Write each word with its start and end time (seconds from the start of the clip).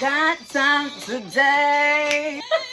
got 0.00 0.38
time 0.48 0.90
today. 1.00 2.40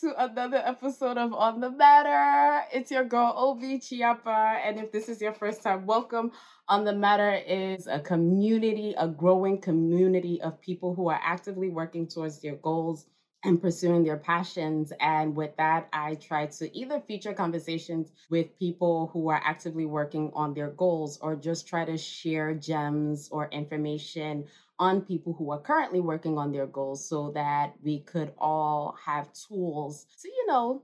to 0.00 0.12
another 0.24 0.56
episode 0.56 1.16
of 1.18 1.32
On 1.32 1.60
the 1.60 1.70
Matter. 1.70 2.66
It's 2.72 2.90
your 2.90 3.04
girl, 3.04 3.32
Obi 3.36 3.78
Chiapa, 3.78 4.58
and 4.64 4.80
if 4.80 4.90
this 4.90 5.08
is 5.08 5.20
your 5.20 5.32
first 5.32 5.62
time, 5.62 5.86
welcome. 5.86 6.32
On 6.68 6.84
the 6.84 6.92
Matter 6.92 7.34
is 7.46 7.86
a 7.86 8.00
community, 8.00 8.96
a 8.98 9.06
growing 9.06 9.60
community 9.60 10.40
of 10.42 10.60
people 10.60 10.96
who 10.96 11.08
are 11.08 11.20
actively 11.22 11.68
working 11.68 12.08
towards 12.08 12.40
their 12.40 12.56
goals 12.56 13.06
and 13.44 13.62
pursuing 13.62 14.02
their 14.02 14.16
passions. 14.16 14.92
And 14.98 15.36
with 15.36 15.56
that, 15.58 15.88
I 15.92 16.16
try 16.16 16.46
to 16.46 16.76
either 16.76 17.00
feature 17.00 17.32
conversations 17.32 18.10
with 18.30 18.58
people 18.58 19.10
who 19.12 19.28
are 19.28 19.40
actively 19.44 19.86
working 19.86 20.32
on 20.34 20.54
their 20.54 20.70
goals 20.70 21.18
or 21.20 21.36
just 21.36 21.68
try 21.68 21.84
to 21.84 21.96
share 21.96 22.52
gems 22.52 23.28
or 23.30 23.48
information 23.52 24.46
on 24.78 25.02
people 25.02 25.32
who 25.32 25.50
are 25.52 25.60
currently 25.60 26.00
working 26.00 26.36
on 26.36 26.52
their 26.52 26.66
goals 26.66 27.08
so 27.08 27.30
that 27.32 27.74
we 27.82 28.00
could 28.00 28.32
all 28.38 28.96
have 29.04 29.32
tools 29.32 30.06
to, 30.20 30.28
you 30.28 30.46
know, 30.48 30.82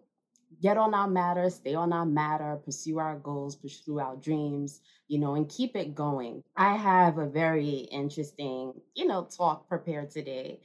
get 0.62 0.77
on 0.77 0.94
our 0.94 1.08
matter, 1.08 1.48
stay 1.50 1.74
on 1.74 1.92
our 1.92 2.06
matter, 2.06 2.56
pursue 2.64 2.98
our 2.98 3.16
goals, 3.19 3.56
pursue 3.56 3.98
our 3.98 4.16
dreams, 4.16 4.80
you 5.08 5.19
know, 5.19 5.34
and 5.34 5.48
keep 5.48 5.77
it 5.77 5.94
going. 5.94 6.42
I 6.56 6.77
have 6.77 7.19
a 7.19 7.27
very 7.27 7.88
interesting, 7.91 8.74
you 8.94 9.06
know, 9.06 9.24
talk 9.24 9.69
prepared 9.69 10.10
today. 10.10 10.60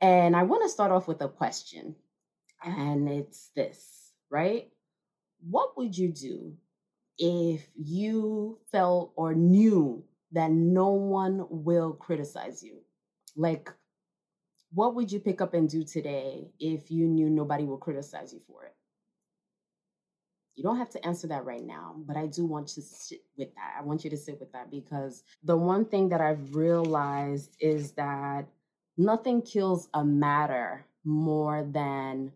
And 0.00 0.36
I 0.36 0.42
want 0.42 0.62
to 0.62 0.68
start 0.68 0.92
off 0.92 1.08
with 1.08 1.22
a 1.22 1.28
question. 1.28 1.94
And 2.64 3.08
it's 3.08 3.50
this, 3.54 4.12
right? 4.30 4.68
What 5.48 5.76
would 5.76 5.96
you 5.96 6.12
do 6.12 6.54
if 7.18 7.66
you 7.74 8.58
felt 8.70 9.12
or 9.16 9.34
knew 9.34 10.04
that 10.32 10.50
no 10.50 10.90
one 10.90 11.46
will 11.48 11.92
criticize 11.92 12.62
you? 12.62 12.80
Like, 13.36 13.70
what 14.72 14.94
would 14.94 15.12
you 15.12 15.20
pick 15.20 15.40
up 15.40 15.54
and 15.54 15.68
do 15.68 15.84
today 15.84 16.50
if 16.58 16.90
you 16.90 17.06
knew 17.06 17.30
nobody 17.30 17.64
will 17.64 17.78
criticize 17.78 18.32
you 18.32 18.40
for 18.46 18.64
it? 18.64 18.74
You 20.56 20.62
don't 20.62 20.78
have 20.78 20.90
to 20.90 21.06
answer 21.06 21.26
that 21.28 21.44
right 21.44 21.62
now, 21.62 21.96
but 21.98 22.16
I 22.16 22.26
do 22.26 22.46
want 22.46 22.68
to 22.68 22.82
sit 22.82 23.20
with 23.36 23.54
that. 23.54 23.74
I 23.78 23.82
want 23.82 24.04
you 24.04 24.10
to 24.10 24.16
sit 24.16 24.40
with 24.40 24.52
that 24.52 24.70
because 24.70 25.22
the 25.44 25.56
one 25.56 25.84
thing 25.84 26.08
that 26.08 26.22
I've 26.22 26.54
realized 26.54 27.54
is 27.60 27.92
that 27.92 28.46
nothing 28.96 29.42
kills 29.42 29.88
a 29.92 30.02
matter 30.02 30.86
more 31.04 31.62
than 31.70 32.32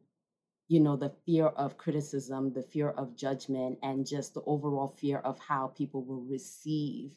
you 0.68 0.78
know 0.78 0.96
the 0.96 1.12
fear 1.27 1.46
of 1.46 1.77
criticism 1.77 2.52
the 2.52 2.62
fear 2.62 2.91
of 2.91 3.16
judgment 3.16 3.77
and 3.83 4.06
just 4.06 4.34
the 4.34 4.42
overall 4.46 4.86
fear 4.86 5.18
of 5.18 5.36
how 5.41 5.66
people 5.66 6.05
will 6.05 6.22
receive 6.22 7.11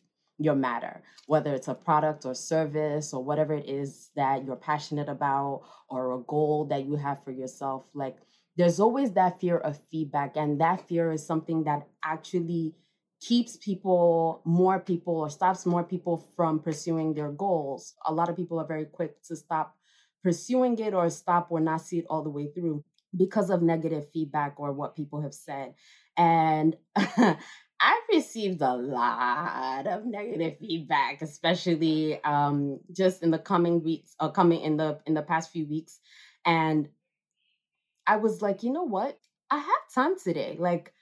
your 0.43 0.55
matter 0.55 1.01
whether 1.25 1.53
it's 1.53 1.69
a 1.69 1.73
product 1.73 2.25
or 2.25 2.35
service 2.35 3.13
or 3.13 3.23
whatever 3.23 3.53
it 3.53 3.67
is 3.67 4.09
that 4.15 4.43
you're 4.43 4.55
passionate 4.55 5.09
about 5.09 5.61
or 5.89 6.13
a 6.13 6.19
goal 6.19 6.65
that 6.65 6.85
you 6.85 6.95
have 6.95 7.23
for 7.23 7.31
yourself 7.31 7.85
like 7.93 8.17
there's 8.55 8.79
always 8.79 9.13
that 9.13 9.39
fear 9.39 9.57
of 9.57 9.79
feedback 9.89 10.35
and 10.35 10.61
that 10.61 10.87
fear 10.87 11.11
is 11.11 11.25
something 11.25 11.63
that 11.63 11.87
actually 12.03 12.75
keeps 13.19 13.57
people 13.57 14.41
more 14.45 14.79
people 14.79 15.15
or 15.15 15.29
stops 15.29 15.65
more 15.65 15.83
people 15.83 16.23
from 16.35 16.59
pursuing 16.59 17.13
their 17.13 17.31
goals. 17.31 17.93
A 18.05 18.13
lot 18.13 18.29
of 18.29 18.35
people 18.35 18.59
are 18.59 18.67
very 18.67 18.85
quick 18.85 19.21
to 19.23 19.35
stop 19.35 19.75
pursuing 20.23 20.77
it 20.79 20.93
or 20.93 21.09
stop 21.09 21.47
or 21.49 21.59
not 21.59 21.81
see 21.81 21.99
it 21.99 22.05
all 22.09 22.23
the 22.23 22.29
way 22.29 22.51
through 22.53 22.83
because 23.15 23.49
of 23.49 23.61
negative 23.61 24.09
feedback 24.11 24.55
or 24.57 24.71
what 24.71 24.95
people 24.95 25.21
have 25.21 25.33
said. 25.33 25.73
And 26.17 26.75
I've 27.83 28.15
received 28.15 28.61
a 28.61 28.73
lot 28.75 29.87
of 29.87 30.05
negative 30.05 30.57
feedback, 30.57 31.21
especially 31.21 32.23
um, 32.23 32.79
just 32.93 33.21
in 33.23 33.29
the 33.29 33.39
coming 33.39 33.83
weeks 33.83 34.15
or 34.21 34.31
coming 34.31 34.61
in 34.61 34.77
the 34.77 34.99
in 35.05 35.13
the 35.13 35.21
past 35.21 35.51
few 35.51 35.67
weeks. 35.67 35.99
And 36.45 36.87
I 38.07 38.15
was 38.17 38.41
like, 38.41 38.63
you 38.63 38.71
know 38.71 38.83
what? 38.83 39.19
I 39.51 39.57
have 39.57 39.93
time 39.93 40.17
today. 40.17 40.55
Like, 40.57 40.93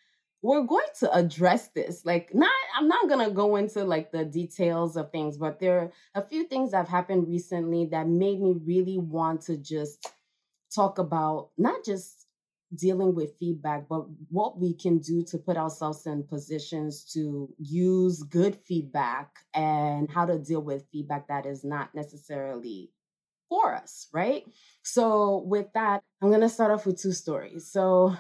we're 0.41 0.63
going 0.63 0.87
to 1.01 1.13
address 1.15 1.67
this. 1.67 2.03
Like, 2.03 2.33
not 2.33 2.49
I'm 2.75 2.87
not 2.87 3.07
gonna 3.07 3.29
go 3.29 3.57
into 3.57 3.83
like 3.83 4.11
the 4.11 4.25
details 4.25 4.97
of 4.97 5.11
things, 5.11 5.37
but 5.37 5.59
there 5.59 5.79
are 5.81 5.91
a 6.15 6.23
few 6.23 6.45
things 6.45 6.71
that 6.71 6.77
have 6.77 6.89
happened 6.89 7.27
recently 7.27 7.85
that 7.91 8.07
made 8.07 8.41
me 8.41 8.55
really 8.65 8.97
want 8.97 9.41
to 9.41 9.57
just 9.57 10.11
talk 10.73 10.97
about 10.97 11.49
not 11.59 11.85
just 11.85 12.20
dealing 12.75 13.13
with 13.15 13.37
feedback, 13.39 13.87
but 13.89 14.05
what 14.29 14.59
we 14.59 14.73
can 14.73 14.99
do 14.99 15.23
to 15.25 15.37
put 15.37 15.57
ourselves 15.57 16.05
in 16.05 16.23
positions 16.23 17.03
to 17.13 17.53
use 17.57 18.23
good 18.23 18.55
feedback 18.55 19.39
and 19.53 20.09
how 20.09 20.25
to 20.25 20.39
deal 20.39 20.61
with 20.61 20.85
feedback 20.91 21.27
that 21.27 21.45
is 21.45 21.63
not 21.63 21.93
necessarily 21.93 22.91
for 23.49 23.75
us, 23.75 24.07
right? 24.13 24.45
So, 24.83 25.43
with 25.45 25.67
that, 25.73 26.01
I'm 26.21 26.29
going 26.29 26.41
to 26.41 26.49
start 26.49 26.71
off 26.71 26.85
with 26.85 27.01
two 27.01 27.11
stories. 27.11 27.69
So, 27.69 28.15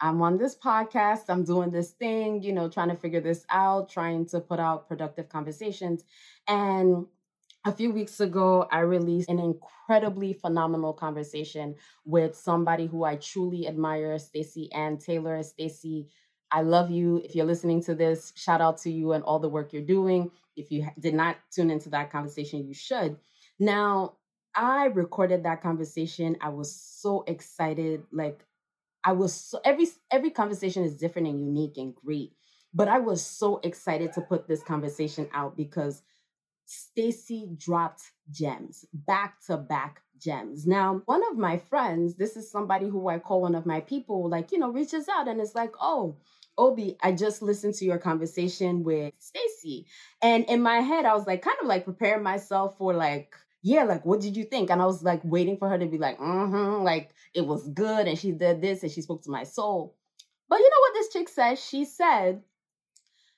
I'm 0.00 0.20
on 0.22 0.38
this 0.38 0.56
podcast, 0.56 1.22
I'm 1.28 1.44
doing 1.44 1.70
this 1.70 1.92
thing, 1.92 2.42
you 2.42 2.52
know, 2.52 2.68
trying 2.68 2.90
to 2.90 2.96
figure 2.96 3.20
this 3.20 3.44
out, 3.48 3.88
trying 3.88 4.26
to 4.26 4.40
put 4.40 4.60
out 4.60 4.88
productive 4.88 5.28
conversations. 5.28 6.04
And 6.48 7.06
a 7.64 7.72
few 7.72 7.92
weeks 7.92 8.20
ago, 8.20 8.68
I 8.70 8.80
released 8.80 9.28
an 9.28 9.38
incredibly 9.38 10.34
phenomenal 10.34 10.92
conversation 10.92 11.76
with 12.04 12.36
somebody 12.36 12.86
who 12.86 13.04
I 13.04 13.16
truly 13.16 13.66
admire, 13.66 14.18
Stacey 14.18 14.70
Ann 14.72 14.98
Taylor. 14.98 15.42
Stacey, 15.42 16.08
I 16.50 16.60
love 16.60 16.90
you. 16.90 17.22
If 17.24 17.34
you're 17.34 17.46
listening 17.46 17.82
to 17.84 17.94
this, 17.94 18.32
shout 18.36 18.60
out 18.60 18.78
to 18.78 18.90
you 18.90 19.12
and 19.12 19.24
all 19.24 19.38
the 19.38 19.48
work 19.48 19.72
you're 19.72 19.82
doing. 19.82 20.30
If 20.56 20.70
you 20.70 20.86
did 21.00 21.14
not 21.14 21.36
tune 21.50 21.70
into 21.70 21.88
that 21.90 22.10
conversation, 22.12 22.66
you 22.66 22.74
should. 22.74 23.16
Now, 23.58 24.16
I 24.54 24.86
recorded 24.86 25.42
that 25.44 25.62
conversation. 25.62 26.36
I 26.40 26.50
was 26.50 26.74
so 26.74 27.24
excited. 27.26 28.02
Like 28.12 28.44
I 29.04 29.12
was 29.12 29.34
so 29.34 29.60
every 29.64 29.86
every 30.10 30.30
conversation 30.30 30.84
is 30.84 30.96
different 30.96 31.28
and 31.28 31.40
unique 31.44 31.76
and 31.76 31.94
great. 31.94 32.32
But 32.72 32.88
I 32.88 32.98
was 32.98 33.24
so 33.24 33.60
excited 33.62 34.12
to 34.14 34.20
put 34.20 34.48
this 34.48 34.62
conversation 34.62 35.28
out 35.32 35.56
because 35.56 36.02
Stacey 36.64 37.48
dropped 37.56 38.02
gems, 38.30 38.84
back 38.92 39.40
to 39.46 39.56
back 39.56 40.00
gems. 40.18 40.66
Now, 40.66 41.02
one 41.06 41.22
of 41.30 41.36
my 41.36 41.58
friends, 41.58 42.16
this 42.16 42.36
is 42.36 42.50
somebody 42.50 42.88
who 42.88 43.08
I 43.08 43.18
call 43.18 43.42
one 43.42 43.54
of 43.54 43.66
my 43.66 43.80
people, 43.80 44.28
like, 44.28 44.52
you 44.52 44.58
know, 44.58 44.70
reaches 44.70 45.08
out 45.08 45.28
and 45.28 45.40
is 45.40 45.54
like, 45.54 45.74
oh, 45.80 46.16
Obi, 46.56 46.96
I 47.02 47.12
just 47.12 47.42
listened 47.42 47.74
to 47.74 47.84
your 47.84 47.98
conversation 47.98 48.84
with 48.84 49.12
Stacey. 49.18 49.86
And 50.22 50.44
in 50.44 50.62
my 50.62 50.76
head, 50.76 51.04
I 51.04 51.14
was 51.14 51.26
like, 51.26 51.42
kind 51.42 51.56
of 51.60 51.66
like 51.66 51.84
preparing 51.84 52.22
myself 52.22 52.78
for 52.78 52.94
like, 52.94 53.34
yeah, 53.62 53.84
like, 53.84 54.04
what 54.04 54.20
did 54.20 54.36
you 54.36 54.44
think? 54.44 54.70
And 54.70 54.80
I 54.80 54.86
was 54.86 55.02
like 55.02 55.20
waiting 55.24 55.56
for 55.56 55.68
her 55.68 55.78
to 55.78 55.86
be 55.86 55.98
like, 55.98 56.18
mm-hmm, 56.18 56.84
like 56.84 57.10
it 57.34 57.46
was 57.46 57.68
good. 57.68 58.06
And 58.06 58.18
she 58.18 58.30
did 58.30 58.60
this 58.60 58.82
and 58.82 58.92
she 58.92 59.00
spoke 59.00 59.22
to 59.24 59.30
my 59.30 59.44
soul. 59.44 59.96
But 60.48 60.58
you 60.58 60.70
know 60.70 60.80
what 60.80 60.94
this 60.94 61.12
chick 61.12 61.28
said? 61.28 61.58
She 61.58 61.84
said, 61.84 62.42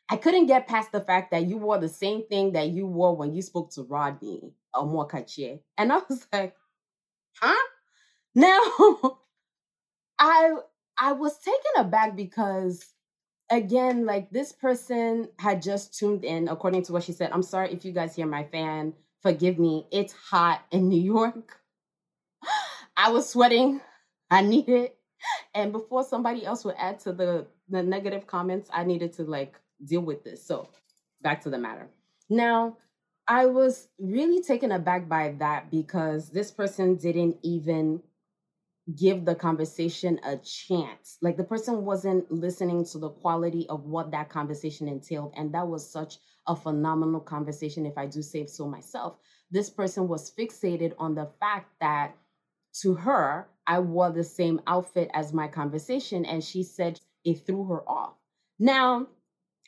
I 0.09 0.17
couldn't 0.17 0.47
get 0.47 0.69
past 0.69 0.93
the 0.93 1.00
fact 1.00 1.33
that 1.33 1.47
you 1.47 1.56
wore 1.59 1.78
the 1.78 1.89
same 1.89 2.27
thing 2.27 2.53
that 2.53 2.69
you 2.69 2.87
wore 2.87 3.17
when 3.17 3.34
you 3.34 3.43
spoke 3.43 3.71
to 3.72 3.83
Rodney 3.83 4.53
Omokachi. 4.75 5.61
And 5.77 5.93
I 5.93 5.99
was 6.09 6.27
like, 6.33 6.55
huh? 7.41 7.54
Now 8.34 8.60
I 10.19 10.54
I 10.98 11.13
was 11.13 11.39
taken 11.39 11.86
aback 11.86 12.16
because 12.16 12.86
again, 13.51 14.07
like 14.07 14.31
this 14.31 14.53
person 14.53 15.28
had 15.39 15.63
just 15.63 15.98
tuned 15.98 16.25
in, 16.25 16.48
according 16.48 16.83
to 16.84 16.92
what 16.92 17.04
she 17.04 17.13
said. 17.13 17.31
I'm 17.33 17.42
sorry 17.42 17.72
if 17.72 17.84
you 17.84 17.92
guys 17.92 18.15
hear 18.15 18.27
my 18.27 18.45
fan. 18.45 18.92
Forgive 19.22 19.59
me. 19.59 19.86
It's 19.91 20.13
hot 20.13 20.63
in 20.71 20.89
New 20.89 21.01
York. 21.01 21.59
I 22.97 23.10
was 23.10 23.28
sweating. 23.28 23.81
I 24.31 24.42
need 24.42 24.69
it. 24.69 24.97
And 25.54 25.72
before 25.72 26.04
somebody 26.04 26.45
else 26.45 26.65
would 26.65 26.77
add 26.78 27.01
to 27.01 27.13
the 27.13 27.47
the 27.69 27.83
negative 27.83 28.27
comments, 28.27 28.71
I 28.72 28.84
needed 28.84 29.13
to 29.15 29.25
like 29.25 29.59
deal 29.84 30.01
with 30.01 30.25
this. 30.25 30.45
So, 30.45 30.71
back 31.23 31.43
to 31.43 31.51
the 31.51 31.59
matter. 31.59 31.89
Now, 32.28 32.77
I 33.28 33.47
was 33.47 33.89
really 33.99 34.43
taken 34.43 34.73
aback 34.73 35.09
by 35.09 35.34
that 35.39 35.71
because 35.71 36.31
this 36.31 36.51
person 36.51 36.97
didn't 36.97 37.39
even 37.43 38.03
give 38.95 39.25
the 39.25 39.34
conversation 39.34 40.21
a 40.25 40.37
chance. 40.37 41.19
Like 41.21 41.37
the 41.37 41.45
person 41.45 41.84
wasn't 41.84 42.31
listening 42.31 42.84
to 42.87 42.99
the 42.99 43.11
quality 43.11 43.67
of 43.69 43.84
what 43.84 44.13
that 44.13 44.28
conversation 44.28 44.87
entailed. 44.87 45.33
And 45.37 45.53
that 45.55 45.67
was 45.67 45.89
such 45.91 46.19
a 46.47 46.55
phenomenal 46.55 47.21
conversation, 47.21 47.84
if 47.84 47.99
I 47.99 48.07
do 48.07 48.22
say 48.22 48.47
so 48.47 48.69
myself. 48.69 49.17
This 49.51 49.71
person 49.71 50.07
was 50.07 50.31
fixated 50.31 50.95
on 50.99 51.17
the 51.17 51.29
fact 51.41 51.72
that 51.81 52.17
to 52.83 52.95
her, 52.95 53.49
I 53.67 53.81
wore 53.81 54.13
the 54.13 54.22
same 54.22 54.61
outfit 54.69 55.11
as 55.15 55.33
my 55.33 55.49
conversation. 55.49 56.25
And 56.25 56.45
she 56.45 56.63
said 56.63 57.01
it 57.25 57.45
threw 57.45 57.65
her 57.65 57.89
off. 57.89 58.15
Now, 58.61 59.09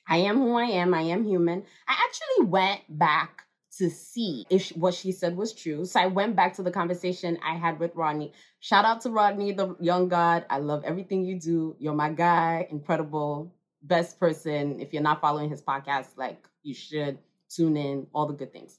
I 0.08 0.18
am 0.18 0.38
who 0.38 0.56
I 0.56 0.64
am. 0.64 0.94
I 0.94 1.02
am 1.02 1.24
human. 1.24 1.64
I 1.86 1.96
actually 2.06 2.46
went 2.46 2.80
back 2.88 3.42
to 3.78 3.90
see 3.90 4.46
if 4.50 4.70
what 4.70 4.94
she 4.94 5.12
said 5.12 5.36
was 5.36 5.52
true. 5.52 5.84
So 5.84 6.00
I 6.00 6.06
went 6.06 6.34
back 6.34 6.54
to 6.54 6.62
the 6.62 6.70
conversation 6.70 7.38
I 7.44 7.54
had 7.54 7.78
with 7.78 7.94
Rodney. 7.94 8.32
Shout 8.60 8.84
out 8.84 9.02
to 9.02 9.10
Rodney, 9.10 9.52
the 9.52 9.76
young 9.78 10.08
God. 10.08 10.44
I 10.50 10.58
love 10.58 10.82
everything 10.84 11.24
you 11.24 11.38
do. 11.38 11.76
You're 11.78 11.94
my 11.94 12.10
guy, 12.10 12.66
incredible, 12.70 13.54
best 13.82 14.18
person. 14.18 14.80
If 14.80 14.92
you're 14.92 15.02
not 15.02 15.20
following 15.20 15.50
his 15.50 15.62
podcast, 15.62 16.08
like 16.16 16.44
you 16.62 16.74
should 16.74 17.18
tune 17.48 17.76
in, 17.76 18.06
all 18.12 18.26
the 18.26 18.34
good 18.34 18.52
things. 18.52 18.78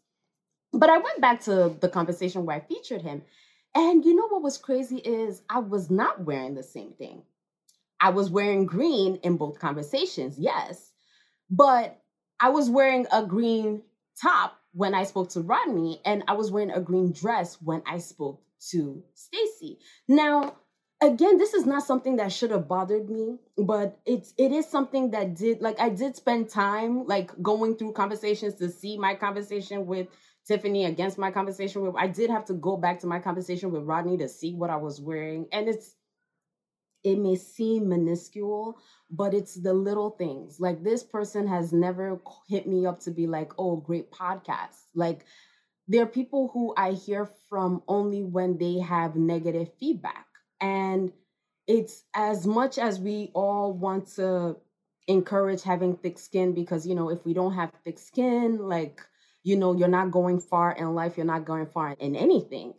But 0.74 0.90
I 0.90 0.98
went 0.98 1.22
back 1.22 1.42
to 1.42 1.76
the 1.80 1.90
conversation 1.90 2.46
where 2.46 2.58
I 2.58 2.60
featured 2.60 3.02
him. 3.02 3.22
And 3.76 4.04
you 4.04 4.16
know 4.16 4.28
what 4.28 4.42
was 4.42 4.58
crazy 4.58 4.98
is 4.98 5.42
I 5.50 5.60
was 5.60 5.90
not 5.90 6.26
wearing 6.26 6.56
the 6.56 6.64
same 6.64 6.92
thing. 6.94 7.24
I 8.02 8.10
was 8.10 8.30
wearing 8.30 8.66
green 8.66 9.16
in 9.24 9.38
both 9.38 9.60
conversations, 9.60 10.40
yes. 10.40 10.89
But 11.50 12.00
I 12.40 12.50
was 12.50 12.70
wearing 12.70 13.08
a 13.12 13.26
green 13.26 13.82
top 14.22 14.58
when 14.74 14.94
I 14.94 15.04
spoke 15.04 15.30
to 15.32 15.42
Rodney, 15.42 16.02
and 16.06 16.24
I 16.28 16.34
was 16.34 16.52
wearing 16.52 16.72
a 16.72 16.82
green 16.82 17.12
dress 17.12 17.58
when 17.62 17.82
I 17.88 17.98
spoke 17.98 18.42
to 18.72 19.04
Stacey. 19.16 19.80
Now, 20.08 20.56
again, 21.02 21.38
this 21.38 21.54
is 21.54 21.66
not 21.66 21.84
something 21.84 22.18
that 22.18 22.32
should 22.32 22.52
have 22.52 22.68
bothered 22.68 23.10
me, 23.10 23.38
but 23.58 24.00
it's 24.06 24.34
it 24.38 24.52
is 24.52 24.68
something 24.68 25.12
that 25.12 25.36
did 25.36 25.62
like 25.62 25.80
I 25.80 25.90
did 25.90 26.16
spend 26.16 26.50
time 26.50 27.06
like 27.08 27.32
going 27.42 27.76
through 27.76 27.94
conversations 27.94 28.56
to 28.56 28.70
see 28.70 28.98
my 28.98 29.16
conversation 29.16 29.86
with 29.86 30.08
Tiffany 30.48 30.86
against 30.86 31.18
my 31.18 31.32
conversation 31.32 31.82
with 31.82 31.96
I 31.96 32.08
did 32.08 32.30
have 32.30 32.46
to 32.46 32.54
go 32.54 32.78
back 32.78 33.00
to 33.00 33.08
my 33.08 33.20
conversation 33.20 33.72
with 33.72 33.84
Rodney 33.84 34.18
to 34.18 34.28
see 34.28 34.54
what 34.54 34.70
I 34.70 34.78
was 34.78 35.00
wearing. 35.00 35.48
And 35.52 35.70
it's 35.70 35.96
it 37.04 37.18
may 37.18 37.36
seem 37.36 37.90
minuscule, 37.90 38.78
but 39.10 39.34
it's 39.34 39.56
the 39.56 39.74
little 39.74 40.12
things. 40.12 40.60
Like 40.60 40.84
this 40.84 41.04
person 41.04 41.48
has 41.48 41.72
never 41.72 42.22
hit 42.48 42.68
me 42.68 42.86
up 42.86 43.00
to 43.02 43.12
be 43.12 43.28
like, 43.28 43.52
oh, 43.58 43.78
great 43.78 44.12
podcast. 44.12 44.84
Like 44.94 45.26
there 45.88 46.04
are 46.04 46.08
people 46.08 46.50
who 46.54 46.74
I 46.78 46.92
hear 46.92 47.30
from 47.50 47.84
only 47.88 48.24
when 48.24 48.58
they 48.58 48.80
have 48.80 49.16
negative 49.16 49.70
feedback. 49.80 50.26
And 50.62 51.12
it's 51.68 52.04
as 52.14 52.46
much 52.46 52.78
as 52.78 53.00
we 53.00 53.32
all 53.34 53.74
want 53.74 54.08
to 54.16 54.58
encourage 55.08 55.64
having 55.64 55.96
thick 55.96 56.20
skin 56.20 56.54
because, 56.54 56.86
you 56.86 56.96
know, 56.96 57.10
if 57.10 57.26
we 57.26 57.34
don't 57.34 57.54
have 57.54 57.72
thick 57.84 57.98
skin, 57.98 58.58
like, 58.58 59.02
you 59.44 59.56
know, 59.56 59.74
you're 59.74 59.88
not 59.88 60.12
going 60.12 60.40
far 60.40 60.74
in 60.74 60.94
life, 60.94 61.16
you're 61.16 61.26
not 61.26 61.46
going 61.46 61.66
far 61.66 61.96
in 62.00 62.16
anything 62.16 62.74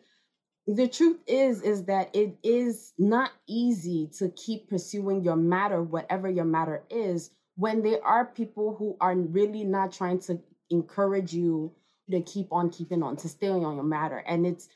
the 0.76 0.88
truth 0.88 1.18
is 1.26 1.62
is 1.62 1.84
that 1.84 2.14
it 2.14 2.36
is 2.42 2.92
not 2.98 3.30
easy 3.48 4.08
to 4.18 4.28
keep 4.30 4.68
pursuing 4.68 5.24
your 5.24 5.36
matter 5.36 5.82
whatever 5.82 6.28
your 6.28 6.44
matter 6.44 6.82
is 6.90 7.30
when 7.56 7.82
there 7.82 8.04
are 8.04 8.24
people 8.24 8.74
who 8.76 8.96
are 9.00 9.14
really 9.16 9.64
not 9.64 9.92
trying 9.92 10.18
to 10.18 10.40
encourage 10.70 11.34
you 11.34 11.72
to 12.10 12.22
keep 12.22 12.48
on 12.52 12.70
keeping 12.70 13.02
on 13.02 13.16
to 13.16 13.28
stay 13.28 13.48
on 13.48 13.60
your 13.60 13.84
matter. 13.84 14.18
And 14.18 14.46
it's 14.46 14.68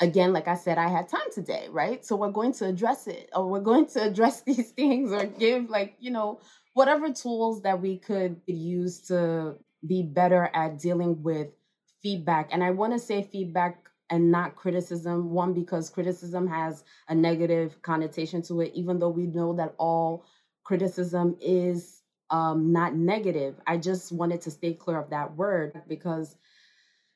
again 0.00 0.32
like 0.32 0.48
i 0.48 0.56
said 0.56 0.76
i 0.76 0.88
had 0.88 1.08
time 1.08 1.30
today 1.32 1.68
right? 1.70 2.04
So 2.04 2.16
we're 2.16 2.32
going 2.32 2.52
to 2.54 2.66
address 2.66 3.06
it 3.06 3.30
or 3.32 3.48
we're 3.48 3.60
going 3.60 3.86
to 3.88 4.02
address 4.02 4.40
these 4.46 4.70
things 4.70 5.12
or 5.12 5.24
give 5.24 5.70
like 5.70 5.94
you 6.00 6.10
know 6.10 6.40
whatever 6.72 7.12
tools 7.12 7.62
that 7.62 7.80
we 7.80 7.98
could 7.98 8.40
use 8.46 9.02
to 9.02 9.54
be 9.86 10.02
better 10.02 10.50
at 10.52 10.78
dealing 10.78 11.22
with 11.22 11.48
feedback. 12.02 12.48
And 12.50 12.64
i 12.64 12.70
want 12.70 12.92
to 12.92 12.98
say 12.98 13.22
feedback 13.22 13.83
and 14.14 14.30
not 14.30 14.54
criticism. 14.54 15.30
One, 15.30 15.52
because 15.52 15.90
criticism 15.90 16.46
has 16.46 16.84
a 17.08 17.14
negative 17.14 17.82
connotation 17.82 18.42
to 18.42 18.60
it, 18.60 18.70
even 18.74 19.00
though 19.00 19.08
we 19.08 19.26
know 19.26 19.54
that 19.54 19.74
all 19.76 20.24
criticism 20.62 21.36
is 21.40 22.02
um, 22.30 22.72
not 22.72 22.94
negative. 22.94 23.56
I 23.66 23.76
just 23.76 24.12
wanted 24.12 24.40
to 24.42 24.52
stay 24.52 24.72
clear 24.72 24.98
of 24.98 25.10
that 25.10 25.36
word 25.36 25.82
because 25.88 26.36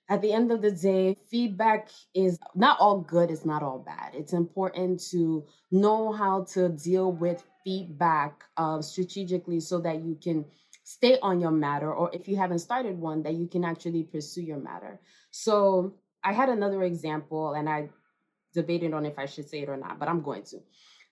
at 0.09 0.23
the 0.23 0.33
end 0.33 0.51
of 0.51 0.61
the 0.61 0.73
day, 0.73 1.17
feedback 1.31 1.89
is 2.15 2.37
not 2.57 2.81
all 2.81 3.01
good, 3.01 3.31
it's 3.31 3.45
not 3.45 3.63
all 3.63 3.79
bad. 3.79 4.15
It's 4.15 4.33
important 4.33 5.01
to 5.11 5.45
know 5.71 6.13
how 6.13 6.45
to 6.55 6.71
deal 6.71 7.13
with 7.13 7.45
feedback 7.63 8.43
uh, 8.57 8.83
strategically 8.83 9.61
so 9.61 9.81
that 9.83 10.03
you 10.03 10.19
can 10.21 10.47
stay 10.83 11.19
on 11.21 11.41
your 11.41 11.51
matter, 11.53 11.93
or 11.93 12.11
if 12.13 12.27
you 12.27 12.37
haven't 12.37 12.61
started 12.61 12.99
one, 12.99 13.23
that 13.23 13.35
you 13.35 13.47
can 13.47 13.65
actually 13.65 14.03
pursue 14.03 14.43
your 14.43 14.59
matter. 14.59 14.99
So, 15.31 15.95
I 16.25 16.33
had 16.33 16.49
another 16.49 16.83
example 16.83 17.55
and 17.55 17.69
I 17.69 17.89
debated 18.55 18.93
on 18.93 19.07
if 19.07 19.19
I 19.19 19.27
should 19.27 19.49
say 19.49 19.61
it 19.61 19.69
or 19.69 19.77
not, 19.77 19.99
but 19.99 20.09
I'm 20.09 20.23
going 20.23 20.43
to. 20.45 20.59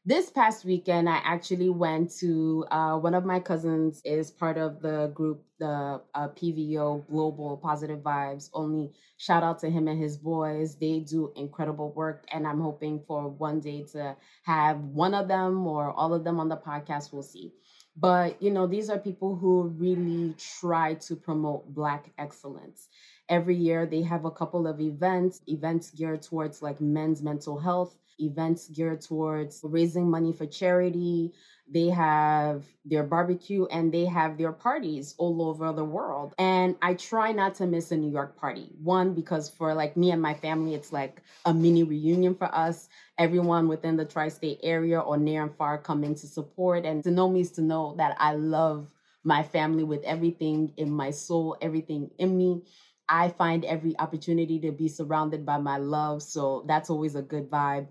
This 0.09 0.31
past 0.31 0.65
weekend, 0.65 1.09
I 1.09 1.17
actually 1.25 1.69
went 1.69 2.13
to 2.19 2.65
uh, 2.71 2.97
one 2.97 3.13
of 3.13 3.25
my 3.25 3.41
cousins 3.41 4.01
is 4.05 4.31
part 4.31 4.57
of 4.57 4.81
the 4.81 5.11
group, 5.13 5.43
the 5.59 6.01
uh, 6.15 6.29
PVO 6.29 7.09
Global 7.09 7.57
Positive 7.57 7.99
Vibes. 7.99 8.49
Only 8.55 8.93
shout 9.17 9.43
out 9.43 9.59
to 9.61 9.71
him 9.71 9.89
and 9.89 10.01
his 10.01 10.17
boys. 10.17 10.77
They 10.77 11.01
do 11.01 11.33
incredible 11.35 11.93
work, 11.93 12.25
and 12.33 12.47
I'm 12.47 12.61
hoping 12.61 13.01
for 13.01 13.29
one 13.29 13.59
day 13.59 13.83
to 13.95 14.17
have 14.45 14.79
one 14.79 15.13
of 15.13 15.27
them 15.27 15.67
or 15.67 15.91
all 15.91 16.15
of 16.15 16.23
them 16.23 16.39
on 16.39 16.49
the 16.49 16.57
podcast. 16.57 17.13
We'll 17.13 17.25
see. 17.25 17.53
But 17.97 18.41
you 18.41 18.53
know, 18.53 18.69
these 18.69 18.89
are 18.91 18.99
people 18.99 19.35
who 19.35 19.75
really 19.77 20.35
try 20.61 20.95
to 20.95 21.17
promote 21.17 21.75
Black 21.75 22.13
excellence 22.17 22.89
Every 23.29 23.57
year 23.57 23.87
they 23.87 24.03
have 24.03 24.25
a 24.25 24.31
couple 24.31 24.67
of 24.67 24.81
events, 24.81 25.41
events 25.47 25.91
geared 25.91 26.23
towards 26.23 26.63
like 26.63 26.81
men's 26.81 27.23
mental 27.23 27.59
health, 27.59 27.97
events 28.19 28.69
geared 28.69 29.01
towards 29.01 29.61
raising 29.65 30.09
money 30.11 30.33
for 30.33 30.47
charity. 30.47 31.33
They 31.69 31.89
have 31.89 32.65
their 32.85 33.03
barbecue 33.03 33.67
and 33.67 33.93
they 33.93 34.05
have 34.05 34.39
their 34.39 34.53
parties 34.53 35.15
all 35.19 35.43
over 35.43 35.73
the 35.73 35.85
world. 35.85 36.35
And 36.39 36.77
I 36.81 36.95
try 36.95 37.33
not 37.33 37.57
to 37.57 37.67
miss 37.67 37.91
a 37.91 37.97
New 37.97 38.11
York 38.11 38.37
party. 38.39 38.71
One, 38.81 39.15
because 39.15 39.49
for 39.51 39.75
like 39.75 39.97
me 39.97 40.13
and 40.13 40.23
my 40.23 40.35
family, 40.35 40.75
it's 40.75 40.93
like 40.93 41.23
a 41.45 41.53
mini 41.53 41.83
reunion 41.83 42.37
for 42.37 42.55
us. 42.55 42.89
Everyone 43.19 43.67
within 43.67 43.97
the 43.97 44.05
tri 44.05 44.29
state 44.29 44.61
area 44.63 45.01
or 45.01 45.17
near 45.17 45.43
and 45.43 45.57
far 45.57 45.79
come 45.79 46.05
in 46.05 46.15
to 46.15 46.29
support. 46.29 46.85
And 46.85 47.03
to 47.03 47.11
know 47.11 47.29
me 47.29 47.41
is 47.41 47.51
to 47.53 47.63
know 47.63 47.97
that 47.99 48.17
I 48.21 48.35
love 48.35 48.93
my 49.25 49.43
family 49.43 49.83
with 49.83 50.05
everything 50.05 50.73
in 50.77 50.89
my 50.89 51.11
soul, 51.11 51.57
everything 51.61 52.11
in 52.19 52.39
me. 52.39 52.63
I 53.09 53.29
find 53.29 53.65
every 53.65 53.99
opportunity 53.99 54.59
to 54.61 54.73
be 54.73 54.89
surrounded 54.89 55.47
by 55.47 55.59
my 55.59 55.79
love. 55.79 56.23
So 56.23 56.65
that's 56.67 56.91
always 56.91 57.15
a 57.15 57.23
good 57.23 57.51
vibe. 57.51 57.89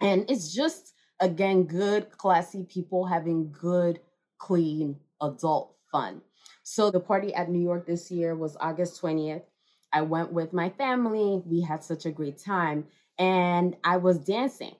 And 0.00 0.30
it's 0.30 0.54
just, 0.54 0.94
again, 1.20 1.64
good, 1.64 2.10
classy 2.10 2.64
people 2.64 3.06
having 3.06 3.52
good, 3.52 4.00
clean, 4.38 4.96
adult 5.22 5.74
fun. 5.90 6.22
So 6.62 6.90
the 6.90 7.00
party 7.00 7.34
at 7.34 7.50
New 7.50 7.62
York 7.62 7.86
this 7.86 8.10
year 8.10 8.34
was 8.34 8.56
August 8.60 9.00
20th. 9.00 9.44
I 9.92 10.02
went 10.02 10.32
with 10.32 10.52
my 10.52 10.70
family. 10.70 11.42
We 11.46 11.60
had 11.62 11.84
such 11.84 12.06
a 12.06 12.10
great 12.10 12.38
time. 12.38 12.86
And 13.18 13.76
I 13.84 13.98
was 13.98 14.18
dancing. 14.18 14.74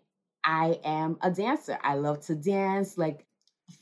I 0.45 0.81
am 0.85 1.19
a 1.23 1.31
dancer. 1.31 1.79
I 1.83 1.95
love 1.95 2.21
to 2.27 2.35
dance. 2.35 2.99
Like 2.99 3.26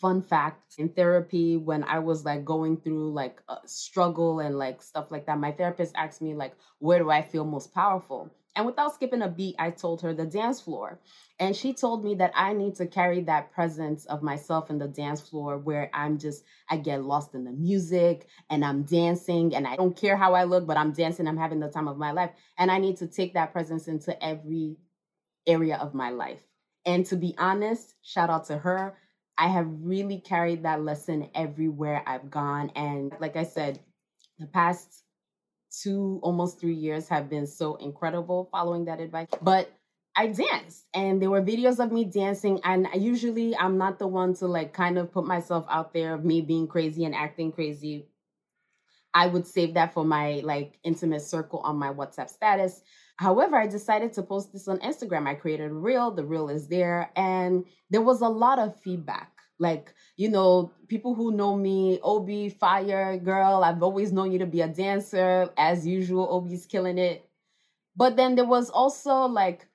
fun 0.05 0.21
fact 0.21 0.75
in 0.77 0.91
therapy 0.91 1.57
when 1.57 1.83
i 1.85 1.99
was 1.99 2.27
like 2.27 2.45
going 2.45 2.77
through 2.77 3.11
like 3.11 3.41
a 3.49 3.57
struggle 3.65 4.41
and 4.41 4.59
like 4.59 4.83
stuff 4.83 5.11
like 5.11 5.25
that 5.25 5.39
my 5.39 5.51
therapist 5.51 5.95
asked 5.97 6.21
me 6.21 6.35
like 6.35 6.55
where 6.79 6.99
do 6.99 7.09
i 7.09 7.23
feel 7.23 7.47
most 7.47 7.73
powerful? 7.73 8.31
And 8.55 8.67
without 8.67 8.93
skipping 8.95 9.23
a 9.23 9.29
beat 9.29 9.55
i 9.59 9.71
told 9.71 10.03
her 10.03 10.13
the 10.13 10.27
dance 10.27 10.61
floor. 10.61 11.01
And 11.41 11.57
she 11.57 11.73
told 11.73 12.05
me 12.05 12.15
that 12.17 12.33
i 12.35 12.53
need 12.53 12.75
to 12.75 12.87
carry 12.87 13.23
that 13.23 13.51
presence 13.53 14.05
of 14.05 14.23
myself 14.23 14.69
in 14.69 14.77
the 14.77 14.89
dance 14.89 15.23
floor 15.23 15.57
where 15.57 15.89
i'm 15.95 16.19
just 16.19 16.45
i 16.69 16.77
get 16.77 17.03
lost 17.03 17.35
in 17.35 17.45
the 17.45 17.53
music 17.53 18.27
and 18.51 18.63
i'm 18.63 18.83
dancing 18.83 19.55
and 19.55 19.67
i 19.67 19.75
don't 19.75 19.97
care 19.97 20.19
how 20.19 20.35
i 20.35 20.45
look 20.45 20.67
but 20.67 20.77
i'm 20.77 20.93
dancing 20.93 21.27
i'm 21.27 21.39
having 21.39 21.61
the 21.61 21.71
time 21.71 21.89
of 21.89 21.97
my 21.97 22.13
life. 22.13 22.33
And 22.59 22.71
i 22.71 22.77
need 22.77 22.99
to 22.99 23.07
take 23.07 23.33
that 23.33 23.55
presence 23.55 23.89
into 23.89 24.13
every 24.23 24.77
area 25.47 25.79
of 25.79 25.95
my 25.95 26.11
life. 26.11 26.43
And 26.85 27.07
to 27.07 27.17
be 27.17 27.35
honest 27.39 27.95
shout 28.03 28.29
out 28.29 28.45
to 28.49 28.59
her 28.59 28.99
I 29.37 29.49
have 29.49 29.67
really 29.83 30.19
carried 30.19 30.63
that 30.63 30.83
lesson 30.83 31.29
everywhere 31.35 32.03
I've 32.07 32.31
gone. 32.31 32.71
And 32.77 33.13
like 33.21 33.37
I 33.37 33.45
said, 33.45 33.81
the 34.39 34.47
past 34.47 35.03
two, 35.83 36.21
almost 36.23 36.61
three 36.61 36.75
years 36.75 37.09
have 37.09 37.29
been 37.29 37.47
so 37.47 37.77
incredible 37.77 38.49
following 38.53 38.85
that 38.87 39.01
advice. 39.01 39.29
But 39.43 39.73
I 40.17 40.29
danced 40.29 40.85
and 40.95 41.21
there 41.21 41.31
were 41.31 41.43
videos 41.43 41.85
of 41.85 41.91
me 41.91 42.05
dancing. 42.05 42.61
And 42.65 42.87
usually 42.95 43.57
I'm 43.57 43.79
not 43.79 43.99
the 43.99 44.07
one 44.07 44.35
to 44.35 44.47
like 44.47 44.73
kind 44.73 44.99
of 44.99 45.13
put 45.13 45.27
myself 45.27 45.67
out 45.69 45.93
there 45.93 46.15
of 46.15 46.25
me 46.25 46.41
being 46.41 46.69
crazy 46.69 47.05
and 47.05 47.15
acting 47.15 47.51
crazy. 47.51 48.07
I 49.15 49.29
would 49.29 49.47
save 49.47 49.75
that 49.75 49.95
for 49.95 50.05
my 50.05 50.41
like 50.45 50.79
intimate 50.83 51.23
circle 51.23 51.61
on 51.61 51.77
my 51.77 51.93
WhatsApp 51.93 52.29
status. 52.29 52.83
However, 53.17 53.57
I 53.57 53.69
decided 53.69 54.13
to 54.15 54.23
post 54.23 54.53
this 54.53 54.67
on 54.67 54.79
Instagram. 54.81 55.29
I 55.29 55.35
created 55.35 55.71
a 55.71 55.75
reel, 55.75 56.11
the 56.11 56.25
reel 56.25 56.49
is 56.49 56.67
there, 56.67 57.11
and 57.17 57.65
there 57.91 58.03
was 58.03 58.23
a 58.23 58.29
lot 58.29 58.59
of 58.59 58.79
feedback. 58.81 59.31
Like, 59.61 59.95
you 60.17 60.29
know, 60.29 60.73
people 60.89 61.15
who 61.15 61.31
know 61.31 61.57
me, 61.57 62.01
Obi, 62.03 62.49
fire 62.49 63.17
girl, 63.17 63.63
I've 63.63 63.85
always 63.85 64.13
known 64.13 64.33
you 64.33 64.41
to 64.41 64.47
be 64.47 64.63
a 64.63 64.69
dancer. 64.69 65.49
As 65.57 65.87
usual, 65.87 66.27
Obi's 66.29 66.67
killing 66.67 66.99
it. 66.99 67.29
But 67.97 68.17
then 68.17 68.35
there 68.35 68.45
was 68.45 68.69
also 68.71 69.15
like 69.27 69.69